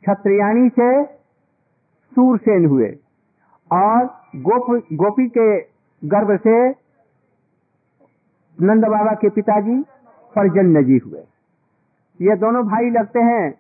छत्रियाणी 0.05 0.69
से 0.69 1.05
सूरसेन 2.13 2.67
हुए 2.67 2.89
और 3.71 4.05
गोप, 4.37 4.71
गोपी 4.93 5.27
के 5.29 5.61
गर्भ 6.03 6.31
से 6.39 6.57
नंद 8.59 8.85
बाबा 8.85 9.13
के 9.15 9.29
पिताजी 9.31 9.83
परजन्य 10.37 10.85
जी 10.85 10.99
हुए। 10.99 11.21
ये 12.21 12.37
दोनों 12.37 12.65
भाई 12.67 12.91
लगते 12.91 13.21
हैं। 13.21 13.55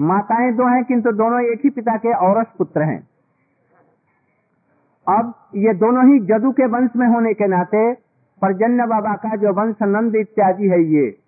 माताएँ 0.00 0.52
दो 0.52 0.66
हैं, 0.66 0.84
किंतु 0.84 1.12
दोनों 1.12 1.40
एक 1.40 1.60
ही 1.64 1.70
पिता 1.70 1.96
के 1.96 2.12
औरस 2.12 2.46
पुत्र 2.58 2.82
हैं। 2.82 3.08
अब 5.08 5.34
ये 5.54 5.74
दोनों 5.74 6.12
ही 6.12 6.18
जदू 6.18 6.52
के 6.52 6.66
वंश 6.66 6.90
में 6.96 7.06
होने 7.06 7.34
के 7.34 7.46
नाते 7.46 7.94
परजन्य 8.42 8.86
बाबा 8.86 9.14
का 9.14 9.36
जो 9.36 9.52
वंश 9.52 9.76
नंद 9.82 10.14
इत्यादि 10.16 10.68
है 10.68 10.82
ये। 10.82 11.18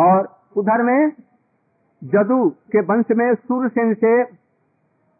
और 0.00 0.38
उधर 0.56 0.82
में 0.82 1.12
जदू 2.04 2.48
के 2.48 2.80
वंश 2.80 3.04
में 3.16 3.34
सूर्यसेन 3.34 3.94
से 3.94 4.22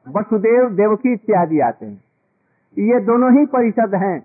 वसुदेव 0.09 0.71
देवकी 0.71 1.13
इत्यादि 1.13 1.61
आते 1.61 1.87
हैं। 1.87 2.05
ये 2.79 3.01
दोनों 3.01 3.33
ही 3.39 3.47
परिषद 3.47 3.95
हैं, 3.95 4.21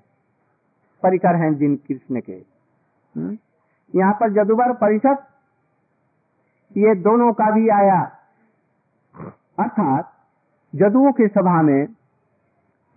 परिकर 1.04 1.36
हैं 1.36 1.56
जिन 1.56 1.76
कृष्ण 1.76 2.22
के। 2.22 2.34
हुँ? 3.18 3.38
यहाँ 3.96 4.14
पर 4.14 4.30
जदुबर 4.34 4.74
परिषद, 4.74 5.18
ये 6.78 6.96
दोनों 6.96 7.34
का 7.34 7.52
भी 7.52 7.70
आया। 7.70 8.12
अर्थात, 9.60 10.12
जदुओं 10.76 11.12
की 11.12 11.28
सभा 11.28 11.62
में 11.62 11.86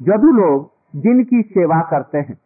जदु 0.03 0.33
लोग 0.33 0.71
जिनकी 0.97 1.43
सेवा 1.43 1.81
करते 1.81 2.19
हैं 2.19 2.39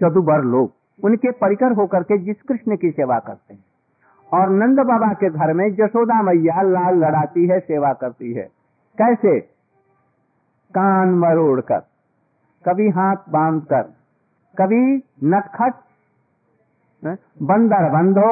जदुबर 0.00 0.42
लोग, 0.42 0.72
उनके 1.04 1.30
परिकर 1.30 1.72
होकर 1.72 2.02
के 2.02 2.18
जिस 2.18 2.42
कृष्ण 2.42 2.76
की 2.76 2.90
सेवा 2.90 3.18
करते 3.18 3.54
हैं। 3.54 3.64
और 4.32 4.50
नंद 4.50 4.80
बाबा 4.80 5.12
के 5.12 5.30
घर 5.30 5.52
में 5.52 5.74
जसोदा 5.74 6.22
मैया 6.22 6.62
लाल 6.62 6.98
लड़ाती 6.98 7.46
है, 7.46 7.60
सेवा 7.60 7.92
करती 7.92 8.32
है। 8.32 8.42
कैसे? 8.98 9.40
कान 10.74 11.10
मरोड़ 11.14 11.60
कर 11.60 11.78
कभी 12.68 12.88
हाथ 12.88 13.16
बाँध 13.28 13.62
कर 13.62 13.82
कभी 14.58 15.04
नटखट 15.24 15.74
बंदर 17.04 17.88
बंधो 17.90 18.30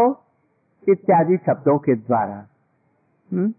इत्यादि 0.88 1.36
शब्दों 1.36 1.78
के 1.78 1.94
द्वारा। 1.94 2.46
हम्म? 3.32 3.52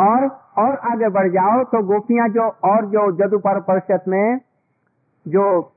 और 0.00 0.28
और 0.58 0.76
आगे 0.76 1.08
बढ़ 1.08 1.28
जाओ 1.28 1.64
तो 1.64 1.82
गोपियाँ 1.82 2.28
जो 2.28 2.42
और 2.42 2.86
जो 2.86 3.10
जदुपर 3.12 3.60
परिषद 3.60 4.00
में 4.08 4.38
जो 5.28 5.72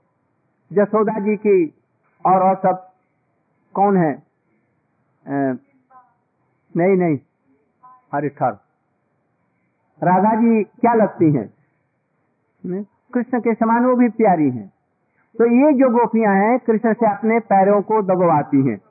जसोदा 0.74 1.20
जी 1.20 1.36
की 1.36 1.74
और 2.26 2.44
और 2.44 2.56
सब 2.56 2.90
कौन 3.74 3.98
है? 3.98 4.14
आ, 4.14 5.56
नहीं 6.78 6.98
नहीं 6.98 7.18
अरे 8.14 8.30
ठर 8.30 8.52
राधा 10.04 10.36
जी 10.36 10.64
क्या 10.64 10.94
लगती 10.94 11.32
हैं? 11.34 11.48
कृष्ण 13.14 13.40
के 13.40 13.54
समान 13.54 13.86
वो 13.86 13.96
भी 13.96 14.10
प्यारी 14.10 14.50
हैं। 14.50 14.75
तो 15.38 15.46
ये 15.46 15.74
जो 15.74 15.90
गोपियाँ 15.90 16.34
हैं, 16.36 16.60
कृष्ण 16.60 16.94
से 16.94 17.06
अपने 17.06 17.40
पैरों 17.40 17.82
को 17.82 18.02
दबवाती 18.02 18.68
हैं। 18.68 18.82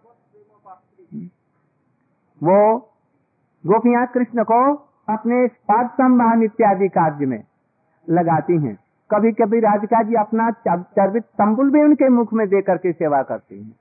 वो 2.42 2.78
गोपियाँ 3.66 4.06
कृष्ण 4.06 4.44
को 4.44 4.74
अपने 5.08 5.46
पाद 5.46 5.90
संवाहन 5.90 6.42
इत्यादि 6.42 6.88
कार्य 6.88 7.26
में 7.26 7.44
लगाती 8.10 8.58
हैं। 8.58 8.78
कभी 9.10 9.32
कभी 9.32 9.60
राधिका 9.60 10.02
जी 10.02 10.14
अपना 10.14 10.50
चर्वित 10.68 11.22
तंबुल 11.22 11.70
भी 11.70 11.82
उनके 11.82 12.08
मुख 12.08 12.32
में 12.32 12.48
दे 12.48 12.62
करके 12.62 12.92
सेवा 12.92 13.22
करती 13.22 13.62
हैं। 13.62 13.74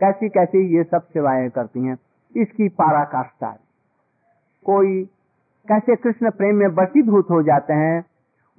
कैसी 0.00 0.28
कैसी 0.28 0.76
ये 0.76 0.84
सब 0.84 1.02
सेवाएँ 1.02 1.50
करती 1.50 1.84
हैं। 1.84 1.96
इसकी 2.36 2.68
पाराकाष्ठा 2.68 3.58
कोई 4.64 5.04
कैसे 5.68 5.96
कृष्ण 5.96 6.30
प्रेम 6.30 6.56
में 6.56 6.74
बसीभूत 6.74 7.30
हो 7.30 7.42
जाते 7.42 7.72
हैं, 7.72 8.04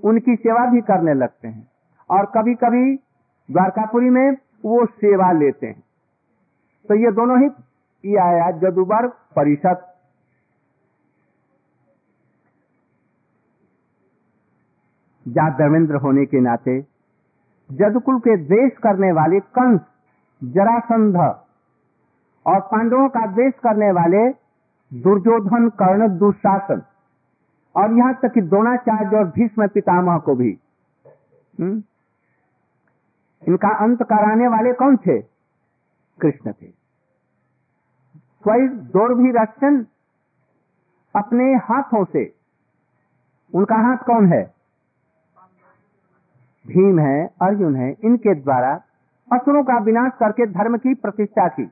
उनकी 0.03 0.35
सेवा 0.35 0.65
भी 0.65 0.81
करने 0.81 1.13
लगते 1.13 1.47
हैं। 1.47 1.67
और 2.09 2.25
कभी 2.25 2.53
कभी 2.55 2.99
द्वारकापुरी 3.51 4.09
में 4.09 4.31
वो 4.65 4.85
सेवा 4.85 5.31
लेते 5.31 5.67
हैं। 5.67 5.83
तो 6.89 6.95
ये 6.95 7.11
दोनों 7.11 7.39
ही 7.41 7.47
ये 8.03 8.17
आया 8.19 8.51
जदुबर 8.51 9.07
परिषद। 9.07 9.89
जा 15.25 15.49
धर्मेंद्र 15.49 15.95
होने 15.95 16.25
के 16.25 16.39
नाते 16.39 16.81
जदकुल 17.69 18.19
के 18.19 18.35
द्वेष 18.37 18.71
करने 18.77 19.11
वाले 19.11 19.39
कंस 19.39 19.81
जरासंध 20.41 21.17
और 22.45 22.59
पांडवों 22.61 23.09
का 23.09 23.25
द्वेष 23.25 23.53
करने 23.53 23.91
वाले 23.91 24.29
दुर्योधन 24.91 25.69
कर्ण 25.69 26.07
दुशासन 26.17 26.81
और 27.75 27.97
यहाँ 27.97 28.13
तक 28.13 28.33
कि 28.33 28.41
द्रोणाचार्य 28.41 29.17
और 29.17 29.25
भीष्म 29.25 29.67
पितामह 29.67 30.17
को 30.17 30.35
भी। 30.35 30.57
हुँ? 31.59 31.81
इनका 33.47 33.69
अंत 33.69 34.03
कराने 34.03 34.47
वाले 34.47 34.73
कौन 34.73 34.97
थे? 34.97 35.21
कृष्ण 36.21 36.51
थे। 36.51 36.83
भी 39.13 39.31
रक्षण 39.31 39.85
अपने 41.15 41.43
हाथों 41.43 42.05
से, 42.05 42.33
उनका 43.55 43.75
हाथ 43.75 43.97
कौन 43.97 44.25
है? 44.25 44.53
भीम 46.67 46.99
है, 46.99 47.29
अर्जुन 47.41 47.75
है, 47.75 47.95
इनके 48.03 48.35
द्वारा 48.35 48.81
असुरों 49.33 49.63
का 49.63 49.77
विनाश 49.77 50.11
करके 50.19 50.45
धर्म 50.45 50.77
की 50.77 50.93
प्रतिष्ठा 50.93 51.47
की। 51.47 51.65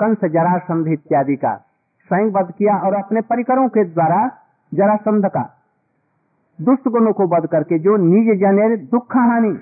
कंस 0.00 0.18
जरासंध 0.24 0.86
इत्यादि 0.86 1.36
का 1.36 1.56
स्वयं 2.08 2.30
वध 2.30 2.52
किया 2.52 2.76
और 2.76 2.94
अपने 2.94 3.20
परिकरों 3.20 3.68
के 3.68 3.84
द्वारा 3.84 4.28
जरासंध 4.74 5.26
का। 5.26 5.54
दुष्ट 6.60 6.88
गुणों 6.88 7.12
को 7.12 7.26
वध 7.26 7.46
करके 7.46 7.78
जो 7.78 7.96
निज 7.96 8.40
जने 8.40 8.76
दुख 8.76 9.16
हानि 9.16 9.60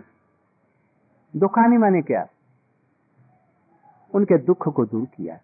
दुखानी 1.36 1.76
माने 1.76 2.02
क्या? 2.02 2.26
उनके 4.14 4.38
दुख 4.38 4.68
को 4.68 4.84
दूर 4.84 5.04
किया 5.04 5.38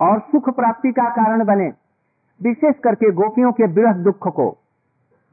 और 0.00 0.20
सुख 0.20 0.50
प्राप्ति 0.50 0.92
का 0.92 1.10
कारण 1.10 1.44
बने, 1.44 1.72
विशेष 2.42 2.74
करके 2.84 3.12
गोपियों 3.12 3.52
के 3.52 3.66
बृहद 3.66 3.96
दुख 3.96 4.28
को 4.28 4.58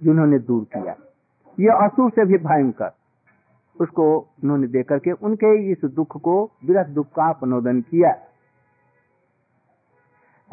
जिन्होंने 0.04 0.40
दूर 0.40 0.64
किया। 0.64 0.96
यह 1.60 1.74
असुर 1.74 2.12
से 2.12 2.26
भी 2.26 2.38
भयंकर। 2.38 2.92
उसको 3.82 4.20
उन्होंने 4.20 4.68
देख 4.68 4.88
करके 4.88 5.12
उनके 5.12 5.72
इस 5.72 5.86
दुख 5.86 6.22
को 6.22 6.52
विरह 6.66 6.84
दुख 6.84 7.08
का 7.16 7.30
अपनोदन 7.30 7.82
किया। 7.82 8.10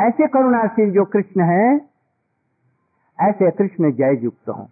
ऐसे 0.01 0.27
करुणाशील 0.27 0.93
जो 0.93 1.05
कृष्ण 1.05 1.41
है, 1.41 1.77
ऐसे 3.21 3.51
कृष्ण 3.51 3.93
जय 3.93 4.17
युक्त 4.23 4.49
हो। 4.49 4.69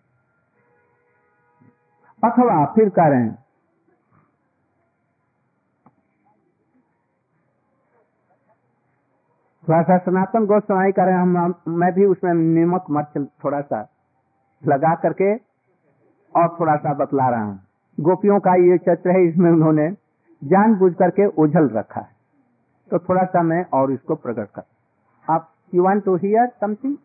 अथवा 2.25 2.67
फिर 2.67 2.93
हैं 2.99 3.50
थोड़ा 9.71 9.83
सा 9.83 9.97
सनातन 9.99 10.47
गोस्वामी 10.47 10.93
कर 10.93 11.07
रहे 11.07 11.15
हैं 11.15 11.23
हम, 11.23 11.55
मैं 11.71 11.93
भी 11.95 12.05
उसमें 12.05 12.33
निमक 12.35 12.87
मर्च 12.91 13.27
थोड़ा 13.45 13.61
सा 13.63 13.81
लगा 14.63 14.95
करके 15.03 15.35
और 16.35 16.49
थोड़ा 16.61 16.75
सा 16.77 16.95
बतला 16.95 17.29
रहा 17.31 17.43
हूँ। 17.43 17.59
गोपियों 17.99 18.39
का 18.41 18.55
ये 18.61 18.79
चत्र 18.79 19.11
है, 19.11 19.21
इसमें 19.29 19.51
उन्होंने 19.51 19.89
जान 20.43 20.75
बुझ 20.75 20.93
करके 20.95 21.27
ओझल 21.43 21.69
रखा 21.69 22.01
है। 22.01 22.09
तो 22.91 22.99
थोड़ा 22.99 23.25
सा 23.27 23.43
मैं 23.43 23.65
और 23.73 23.93
इसको 23.93 24.15
प्रकट 24.17 24.51
कर। 24.51 24.63
आप 25.27 25.49
you 25.75 25.85
want 25.85 26.05
to 26.05 26.17
hear 26.17 26.51
something 26.61 26.97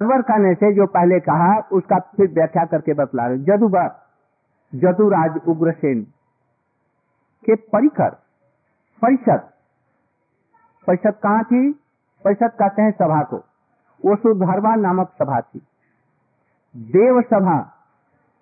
server 0.00 0.22
खाने 0.22 0.54
से 0.54 0.72
जो 0.74 0.86
पहले 0.88 1.20
कहा, 1.20 1.52
उसका 1.72 1.98
फिर 2.16 2.32
व्याख्या 2.32 2.64
करके 2.64 2.94
बतला 2.94 3.26
रहे 3.26 3.38
जदुबा 3.44 3.86
जदुराज 4.72 5.40
उग्रसेन। 5.48 6.06
के 7.44 7.54
परिकर, 7.54 8.10
परिषद। 9.02 9.50
परिषद 10.86 11.14
कहाँ 11.22 11.44
थी? 11.44 11.72
परिषद 12.24 12.50
कहते 12.50 12.82
हैं 12.82 12.90
सभा 12.90 13.22
को। 13.22 13.36
वो 14.04 14.16
सुधर्वा 14.16 14.74
नामक 14.74 15.12
सभा 15.18 15.40
थी। 15.40 15.62
देव 16.76 17.22
सभा 17.22 17.72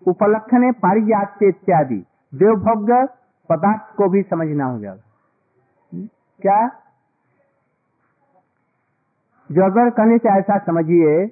उपलक्षण 0.06 0.72
पारिजात 0.72 1.42
इत्यादि। 1.42 2.04
देवभोग्य 2.34 3.08
पदार्थ 3.48 3.96
को 3.96 4.08
भी 4.08 4.22
समझना 4.22 4.64
हो 4.64 4.78
जाएगा। 4.78 5.02
हम्म? 5.94 6.08
क्या? 6.40 6.66
अगर 9.66 9.90
कहने 9.90 10.18
से 10.18 10.28
ऐसा 10.28 10.58
समझिए, 10.58 11.26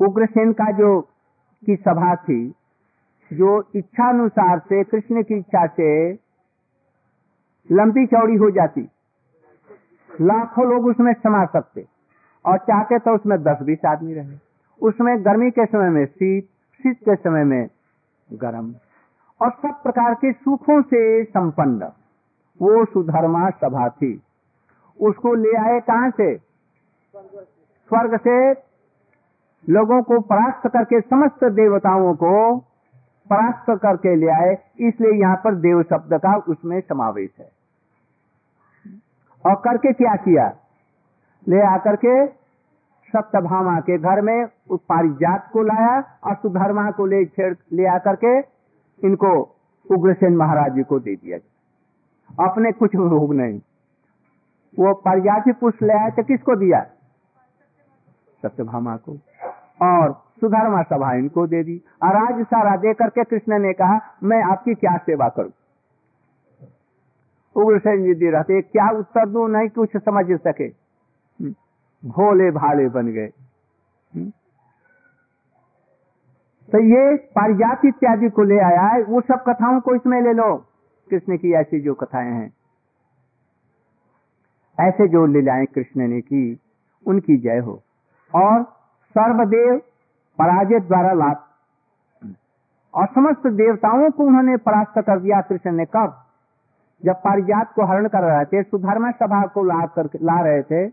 उग्रसेन 0.00 0.52
का 0.52 0.72
जो, 0.72 1.00
की 1.66 1.76
सभा 1.76 2.16
थी, 2.16 2.54
जो 3.32 3.70
इच्छा 3.74 4.08
अनुसार 4.08 4.58
से, 4.58 4.84
कृष्ण 4.84 5.22
की 5.22 5.34
इच्छा 5.34 5.66
से 5.66 6.14
लंबी 7.72 8.06
चौड़ी 8.06 8.36
हो 8.36 8.50
जाती। 8.50 8.88
लाखों 10.20 10.72
लोग 10.72 10.86
उसमें 10.86 11.12
समा 11.12 11.44
सकते। 11.44 11.86
और 12.46 12.58
चाहते 12.58 12.98
तो 12.98 13.14
उसमें 13.14 13.42
दस 13.42 13.58
बीस 13.62 13.78
आदमी 13.86 14.14
रहे। 14.14 14.36
उसमें 14.82 15.24
गर्मी 15.24 15.50
के 15.50 15.66
समय 15.66 15.90
में 15.90 16.06
शीत 16.06 16.44
शीत 16.82 16.96
के 16.98 17.16
समय 17.16 17.44
में 17.44 17.68
गर्म। 18.32 18.74
और 19.40 19.50
सब 19.50 19.82
प्रकार 19.82 20.14
के 20.14 20.32
सुखों 20.32 20.82
से 20.82 21.24
संपन्न। 21.24 21.92
वो 22.62 22.84
सुधर्मा 22.84 23.50
सभा 23.50 23.88
थी। 23.88 24.22
उसको 25.00 25.34
ले 25.34 25.56
आए 25.56 25.80
कहाँ 25.80 26.10
से? 26.10 26.36
स्वर्ग 27.88 28.16
से। 28.16 28.52
लोगों 29.72 30.02
को 30.02 30.20
परास्त 30.20 30.68
करके, 30.68 31.00
समस्त 31.00 31.44
देवताओं 31.44 32.14
को 32.14 32.58
परास्त 33.30 33.82
करके 33.82 34.16
ले 34.16 34.28
आए। 34.28 34.58
इसलिए 34.80 35.20
यहाँ 35.20 35.36
पर 35.36 35.54
देव 35.54 35.82
शब्द 35.82 36.14
का 36.14 36.36
उसमें 36.36 36.80
समावेश 36.80 37.30
है। 37.38 37.57
और 39.48 39.54
करके 39.54 39.92
क्या 39.92 40.14
किया? 40.16 40.52
ले 41.48 41.60
आकर 41.62 41.96
के 41.96 42.26
सप्तभामा 43.08 43.80
के 43.80 43.98
घर 43.98 44.20
में 44.20 44.46
उस 44.70 44.80
पारिजात 44.88 45.50
को 45.52 45.62
लाया 45.62 46.04
और 46.24 46.34
सुधर्मा 46.34 46.90
को 46.90 47.06
ले 47.06 47.24
छेड़, 47.24 47.54
ले 47.72 47.86
आकर 47.86 48.16
के 48.24 48.38
इनको 49.08 49.56
उग्रसेन 49.90 50.36
महाराज 50.36 50.72
जी 50.72 50.82
को 50.82 51.00
दे 51.00 51.14
दिया। 51.16 51.38
अपने 52.50 52.72
कुछ 52.72 52.96
भोग 52.96 53.34
नहीं। 53.34 53.60
वो 54.78 54.94
पारिजात 54.94 55.56
पुष्प 55.60 55.82
ले 55.82 55.94
आए 55.94 56.10
तो 56.10 56.22
किसको 56.22 56.56
दिया? 56.56 56.80
सत्यभामा 58.42 58.96
को। 58.96 59.12
और 59.82 60.12
सुधर्मा 60.40 60.82
सभा 60.82 61.12
इनको 61.12 61.46
दे 61.46 61.62
दी। 61.62 61.82
और 62.02 62.16
आज 62.16 62.44
सारा 62.46 62.76
दे 62.76 62.94
करके 62.94 63.24
कृष्ण 63.24 63.58
ने 63.58 63.72
कहा, 63.72 64.00
मैं 64.22 64.42
आपकी 64.42 64.74
क्या 64.74 64.96
सेवा 64.96 65.28
करूँ? 65.28 65.50
उग्रसेन 67.56 68.04
जी 68.04 68.14
दी 68.14 68.30
रहते 68.30 68.62
क्या 68.62 68.98
उत्तर 68.98 69.28
दू? 69.28 69.46
नहीं 69.46 69.68
कुछ 69.68 69.96
समझ 69.96 70.40
सके। 70.40 70.64
हम्म, 70.64 71.50
भोले 72.04 72.50
भाले 72.50 72.88
बन 72.88 73.06
गए। 73.06 73.30
हम्म। 74.14 74.30
तो 76.72 76.78
ये 76.78 77.16
पारिजात 77.16 77.80
इत्यादि 77.84 78.28
को 78.28 78.42
ले 78.42 78.58
आया 78.58 78.82
है 78.82 79.02
वो 79.02 79.20
सब 79.20 79.44
कथाओं 79.48 79.80
को 79.80 79.94
इसमें 79.94 80.22
ले 80.22 80.32
लो। 80.32 80.56
कृष्ण 81.10 81.36
की 81.36 81.52
ऐसी 81.52 81.80
जो 81.80 81.94
कथाएँ 81.94 82.32
हैं। 82.32 82.52
ऐसे 84.80 85.08
जो 85.08 85.26
लीलाएँ 85.26 85.66
कृष्ण 85.66 86.08
ने 86.08 86.20
की 86.20 86.60
उनकी 87.06 87.36
जय 87.36 87.58
हो। 87.58 87.82
और 88.34 88.62
सर्वदेव 89.10 89.78
पराजय 90.38 90.80
द्वारा 90.80 91.12
लाभ 91.12 91.44
और 92.94 93.06
समस्त 93.06 93.46
देवताओं 93.46 94.10
को 94.10 94.24
उन्होंने 94.24 94.56
परास्त 94.56 94.98
कर 94.98 95.20
दिया 95.20 95.40
कृष्ण 95.40 95.72
ने 95.72 95.84
कब? 95.84 96.27
जब 97.04 97.14
पारिजात 97.14 97.72
को 97.72 97.84
हरण 97.84 98.08
कर 98.08 98.20
रहे 98.20 98.44
थे, 98.44 98.62
सुधर्मा 98.62 99.10
सभा 99.10 99.46
को 99.46 99.62
ला 99.62 99.86
कर, 99.86 100.04
ला 100.04 100.40
रहे 100.40 100.62
थे 100.62 100.88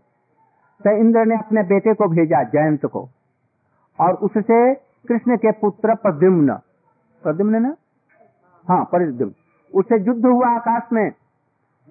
तो 0.76 0.90
इंद्र 0.90 1.24
ने 1.24 1.34
अपने 1.34 1.62
बेटे 1.62 1.94
को 1.94 2.08
भेजा 2.08 2.42
जयंत 2.42 2.86
को। 2.86 3.08
और 4.00 4.14
उससे 4.14 4.74
कृष्ण 4.74 5.36
के 5.36 5.52
पुत्र 5.52 5.94
प्रद्युम्न। 5.94 6.54
प्रद्युम्न 7.22 7.62
ना? 7.62 7.76
हाँ 8.68 8.84
प्रद्युम्न। 8.84 9.34
उससे 9.74 10.00
युद्ध 10.00 10.26
हुआ 10.26 10.48
आकाश 10.48 10.82
में। 10.92 11.12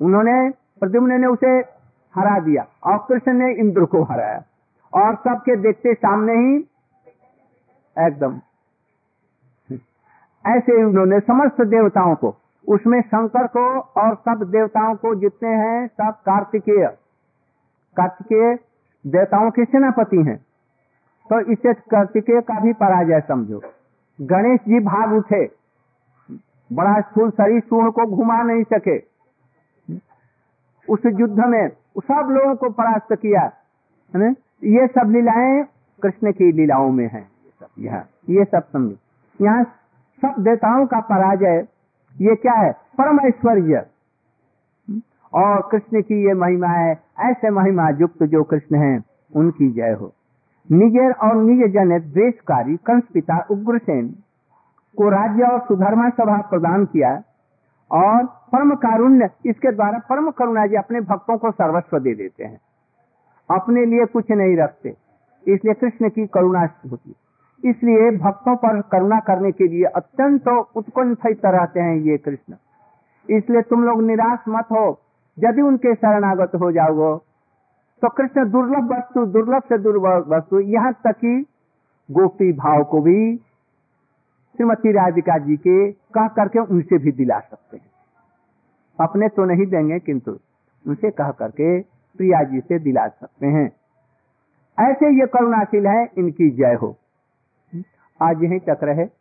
उन्होंने, 0.02 0.50
प्रद्युम्न 0.80 1.22
ने 1.22 1.28
उसे 1.28 1.48
हरा 2.16 2.40
दिया 2.40 2.66
और 2.84 2.98
कृष्ण 3.10 3.34
ने 3.34 3.54
इंद्र 3.54 3.86
को 3.86 4.04
हराया। 4.04 4.44
और 4.94 5.16
सबके 5.16 5.56
देखते 5.56 5.94
सामने 5.94 6.34
ही 6.34 6.58
एकदम। 8.00 8.42
ऐसे 10.48 10.84
उन्होंने 10.84 11.20
समस्त 11.20 11.62
देवताओं 11.62 12.16
को 12.16 12.36
उसमें 12.68 13.02
शंकर 13.02 13.48
को 13.48 13.80
और 13.80 14.16
सब 14.16 14.44
देवताओं 14.52 14.96
को 14.96 15.16
जितने 15.16 15.50
हैं, 15.50 15.88
सब 15.88 16.10
कार्तिकेय। 16.10 16.88
कार्तिकेय 17.98 18.56
देवताओं 19.08 19.52
के 19.52 19.66
सेनापति 19.66 20.18
हैं। 20.18 20.38
तो 21.30 21.40
इसे 21.40 21.74
कार्तिकेय 21.74 22.42
का 22.42 22.60
भी 22.60 22.74
पराजय 22.74 23.22
समझो। 23.28 23.62
गणेश 24.22 24.60
जी 24.68 24.80
भाग 24.80 25.14
उठे। 25.14 25.52
बड़ा 26.74 27.02
स्थूल 27.02 27.30
शरीर 27.30 27.62
सूर्य 27.62 27.92
को 27.92 28.06
घुमा 28.06 28.42
नहीं 28.42 28.64
सके। 28.64 28.98
उस 30.90 31.00
युद्ध 31.06 31.40
में 31.40 31.70
सब 31.98 32.28
लोगों 32.32 32.56
को 32.56 32.70
परास्त 32.70 33.14
किया। 33.14 33.52
है 34.16 34.32
ये 34.64 34.88
सब 34.88 35.10
लीलाएँ 35.10 35.64
कृष्ण 36.04 36.32
की 36.32 36.52
लीलाओं 36.52 36.92
में 36.92 37.08
है। 37.08 37.28
ये 38.30 38.46
सब 38.46 38.64
समझो। 38.74 38.96
यहाँ 39.46 39.64
सब 40.22 40.44
देवताओं 40.44 40.86
का 40.86 41.00
पराजय 41.00 41.68
ये 42.16 42.36
क्या 42.36 42.54
है? 42.54 42.72
परम 42.98 43.20
ऐश्वर्य। 43.20 43.86
और 45.34 45.68
कृष्ण 45.72 46.02
की 46.02 46.26
ये 46.26 46.34
महिमा 46.34 46.68
है, 46.68 46.92
ऐसे 47.20 47.50
महिमा 47.50 47.90
युक्त 47.92 48.24
जो 48.24 48.44
कृष्ण 48.44 48.76
है, 48.76 49.00
उनकी 49.36 49.72
जय 49.72 49.92
हो। 49.92 50.12
निजर 50.70 51.12
और 51.22 51.36
निज 51.36 51.72
जन 51.74 51.98
द्वेषकारी 52.02 52.76
कंस 52.78 53.04
पिता 53.14 53.40
उग्रसेन 53.52 54.08
को 54.98 55.10
राज्य 55.10 55.44
और 55.44 55.60
सुधर्मा 55.60 56.10
सभा 56.10 56.38
प्रदान 56.42 56.86
किया 56.86 57.10
और 57.92 58.26
परम 58.52 58.72
कारुण्य 58.76 59.30
इसके 59.46 59.72
द्वारा 59.72 59.98
परम 60.00 60.30
करुणा 60.32 60.66
जी 60.68 60.76
अपने 60.76 61.02
भक्तों 61.02 61.38
को 61.38 61.52
सर्वस्व 61.52 62.00
दे 62.00 62.14
देते 62.16 62.44
हैं। 62.44 62.60
अपने 63.50 63.86
लिए 63.86 64.06
कुछ 64.06 64.32
नहीं 64.32 64.56
रखते, 64.58 64.90
इसलिए 65.48 65.74
कृष्ण 65.74 66.10
की 66.10 66.26
करुणा 66.28 66.68
होती 66.92 67.16
इसलिए 67.64 68.10
भक्तों 68.18 68.56
पर 68.56 68.82
करुणा 68.92 69.20
करने 69.20 69.52
के 69.52 69.68
लिए 69.68 69.84
अत्यंत 69.96 70.48
उत्कंठित 70.48 71.46
रहते 71.46 71.80
हैं 71.80 71.96
ये 72.02 72.18
कृष्ण। 72.18 72.56
इसलिए 73.30 73.62
तुम 73.62 73.84
लोग 73.84 74.02
निराश 74.04 74.40
मत 74.50 74.66
हो। 74.72 74.88
यदि 75.38 75.62
उनके 75.62 75.94
शरणागत 75.96 76.52
हो 76.56 76.72
जाओगे 76.72 77.18
तो 78.02 78.10
कृष्ण 78.10 78.50
दुर्लभ 78.50 78.92
वस्तु, 78.92 79.26
दुर्लभ 79.26 79.62
से 79.64 79.78
दुर्लभ 79.78 80.26
वस्तु 80.30 80.60
यहाँ 80.60 80.92
तक 81.04 81.16
कि 81.16 81.46
गोपी 82.10 82.52
भाव 82.54 82.84
को 82.84 83.02
भी 83.02 83.36
श्रीमती 83.36 84.92
राधिका 84.92 85.38
जी 85.38 85.56
के 85.58 85.92
कह 85.92 86.28
करके 86.28 86.60
उनसे 86.60 86.98
भी 86.98 87.12
दिला 87.12 87.40
सकते 87.40 87.78
हैं। 87.78 87.86
अपने 89.00 89.28
तो 89.30 89.46
नहीं 89.46 89.66
देंगे, 89.66 90.00
किंतु 90.00 90.32
उनसे 90.86 91.10
कह 91.12 91.32
करके 91.32 91.80
प्रिया 92.20 92.44
जी 92.44 92.60
से 92.60 92.80
दिला 92.80 93.08
सकते 93.08 93.48
हैं। 93.48 93.66
ऐसे 94.78 95.10
ये 95.20 95.26
करुणाशील 95.28 95.88
है, 95.88 96.08
इनकी 96.18 96.50
जय 96.52 96.78
हो। 96.82 96.96
आज 98.22 98.44
यही 98.44 98.60
चक्र 98.60 98.90
है। 98.90 99.12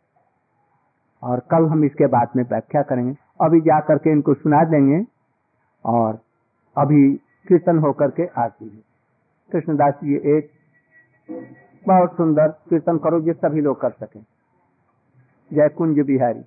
और 1.23 1.39
कल 1.39 1.65
हम 1.65 1.83
इसके 1.83 2.07
बाद 2.07 2.29
में 2.35 2.43
व्याख्या 2.43 2.81
करेंगे। 2.81 3.15
अभी 3.41 3.61
जा 3.61 3.79
करके 3.79 4.11
इनको 4.11 4.33
सुना 4.33 4.63
देंगे 4.63 5.05
और 5.85 6.19
अभी 6.77 7.13
कीर्तन 7.47 7.79
होकर 7.79 8.11
के 8.11 8.25
आती 8.25 8.65
है। 8.65 8.81
कृष्णदास 9.51 9.93
जी 9.93 10.37
एक 10.37 10.51
बहुत 11.87 12.17
सुंदर 12.17 12.47
कीर्तन 12.47 12.97
करो 12.97 13.21
जो 13.21 13.33
सभी 13.33 13.61
लोग 13.61 13.81
कर 13.81 13.89
सके। 13.89 14.19
जय 15.53 15.69
कुंज 15.69 15.99
बिहारी। 15.99 16.43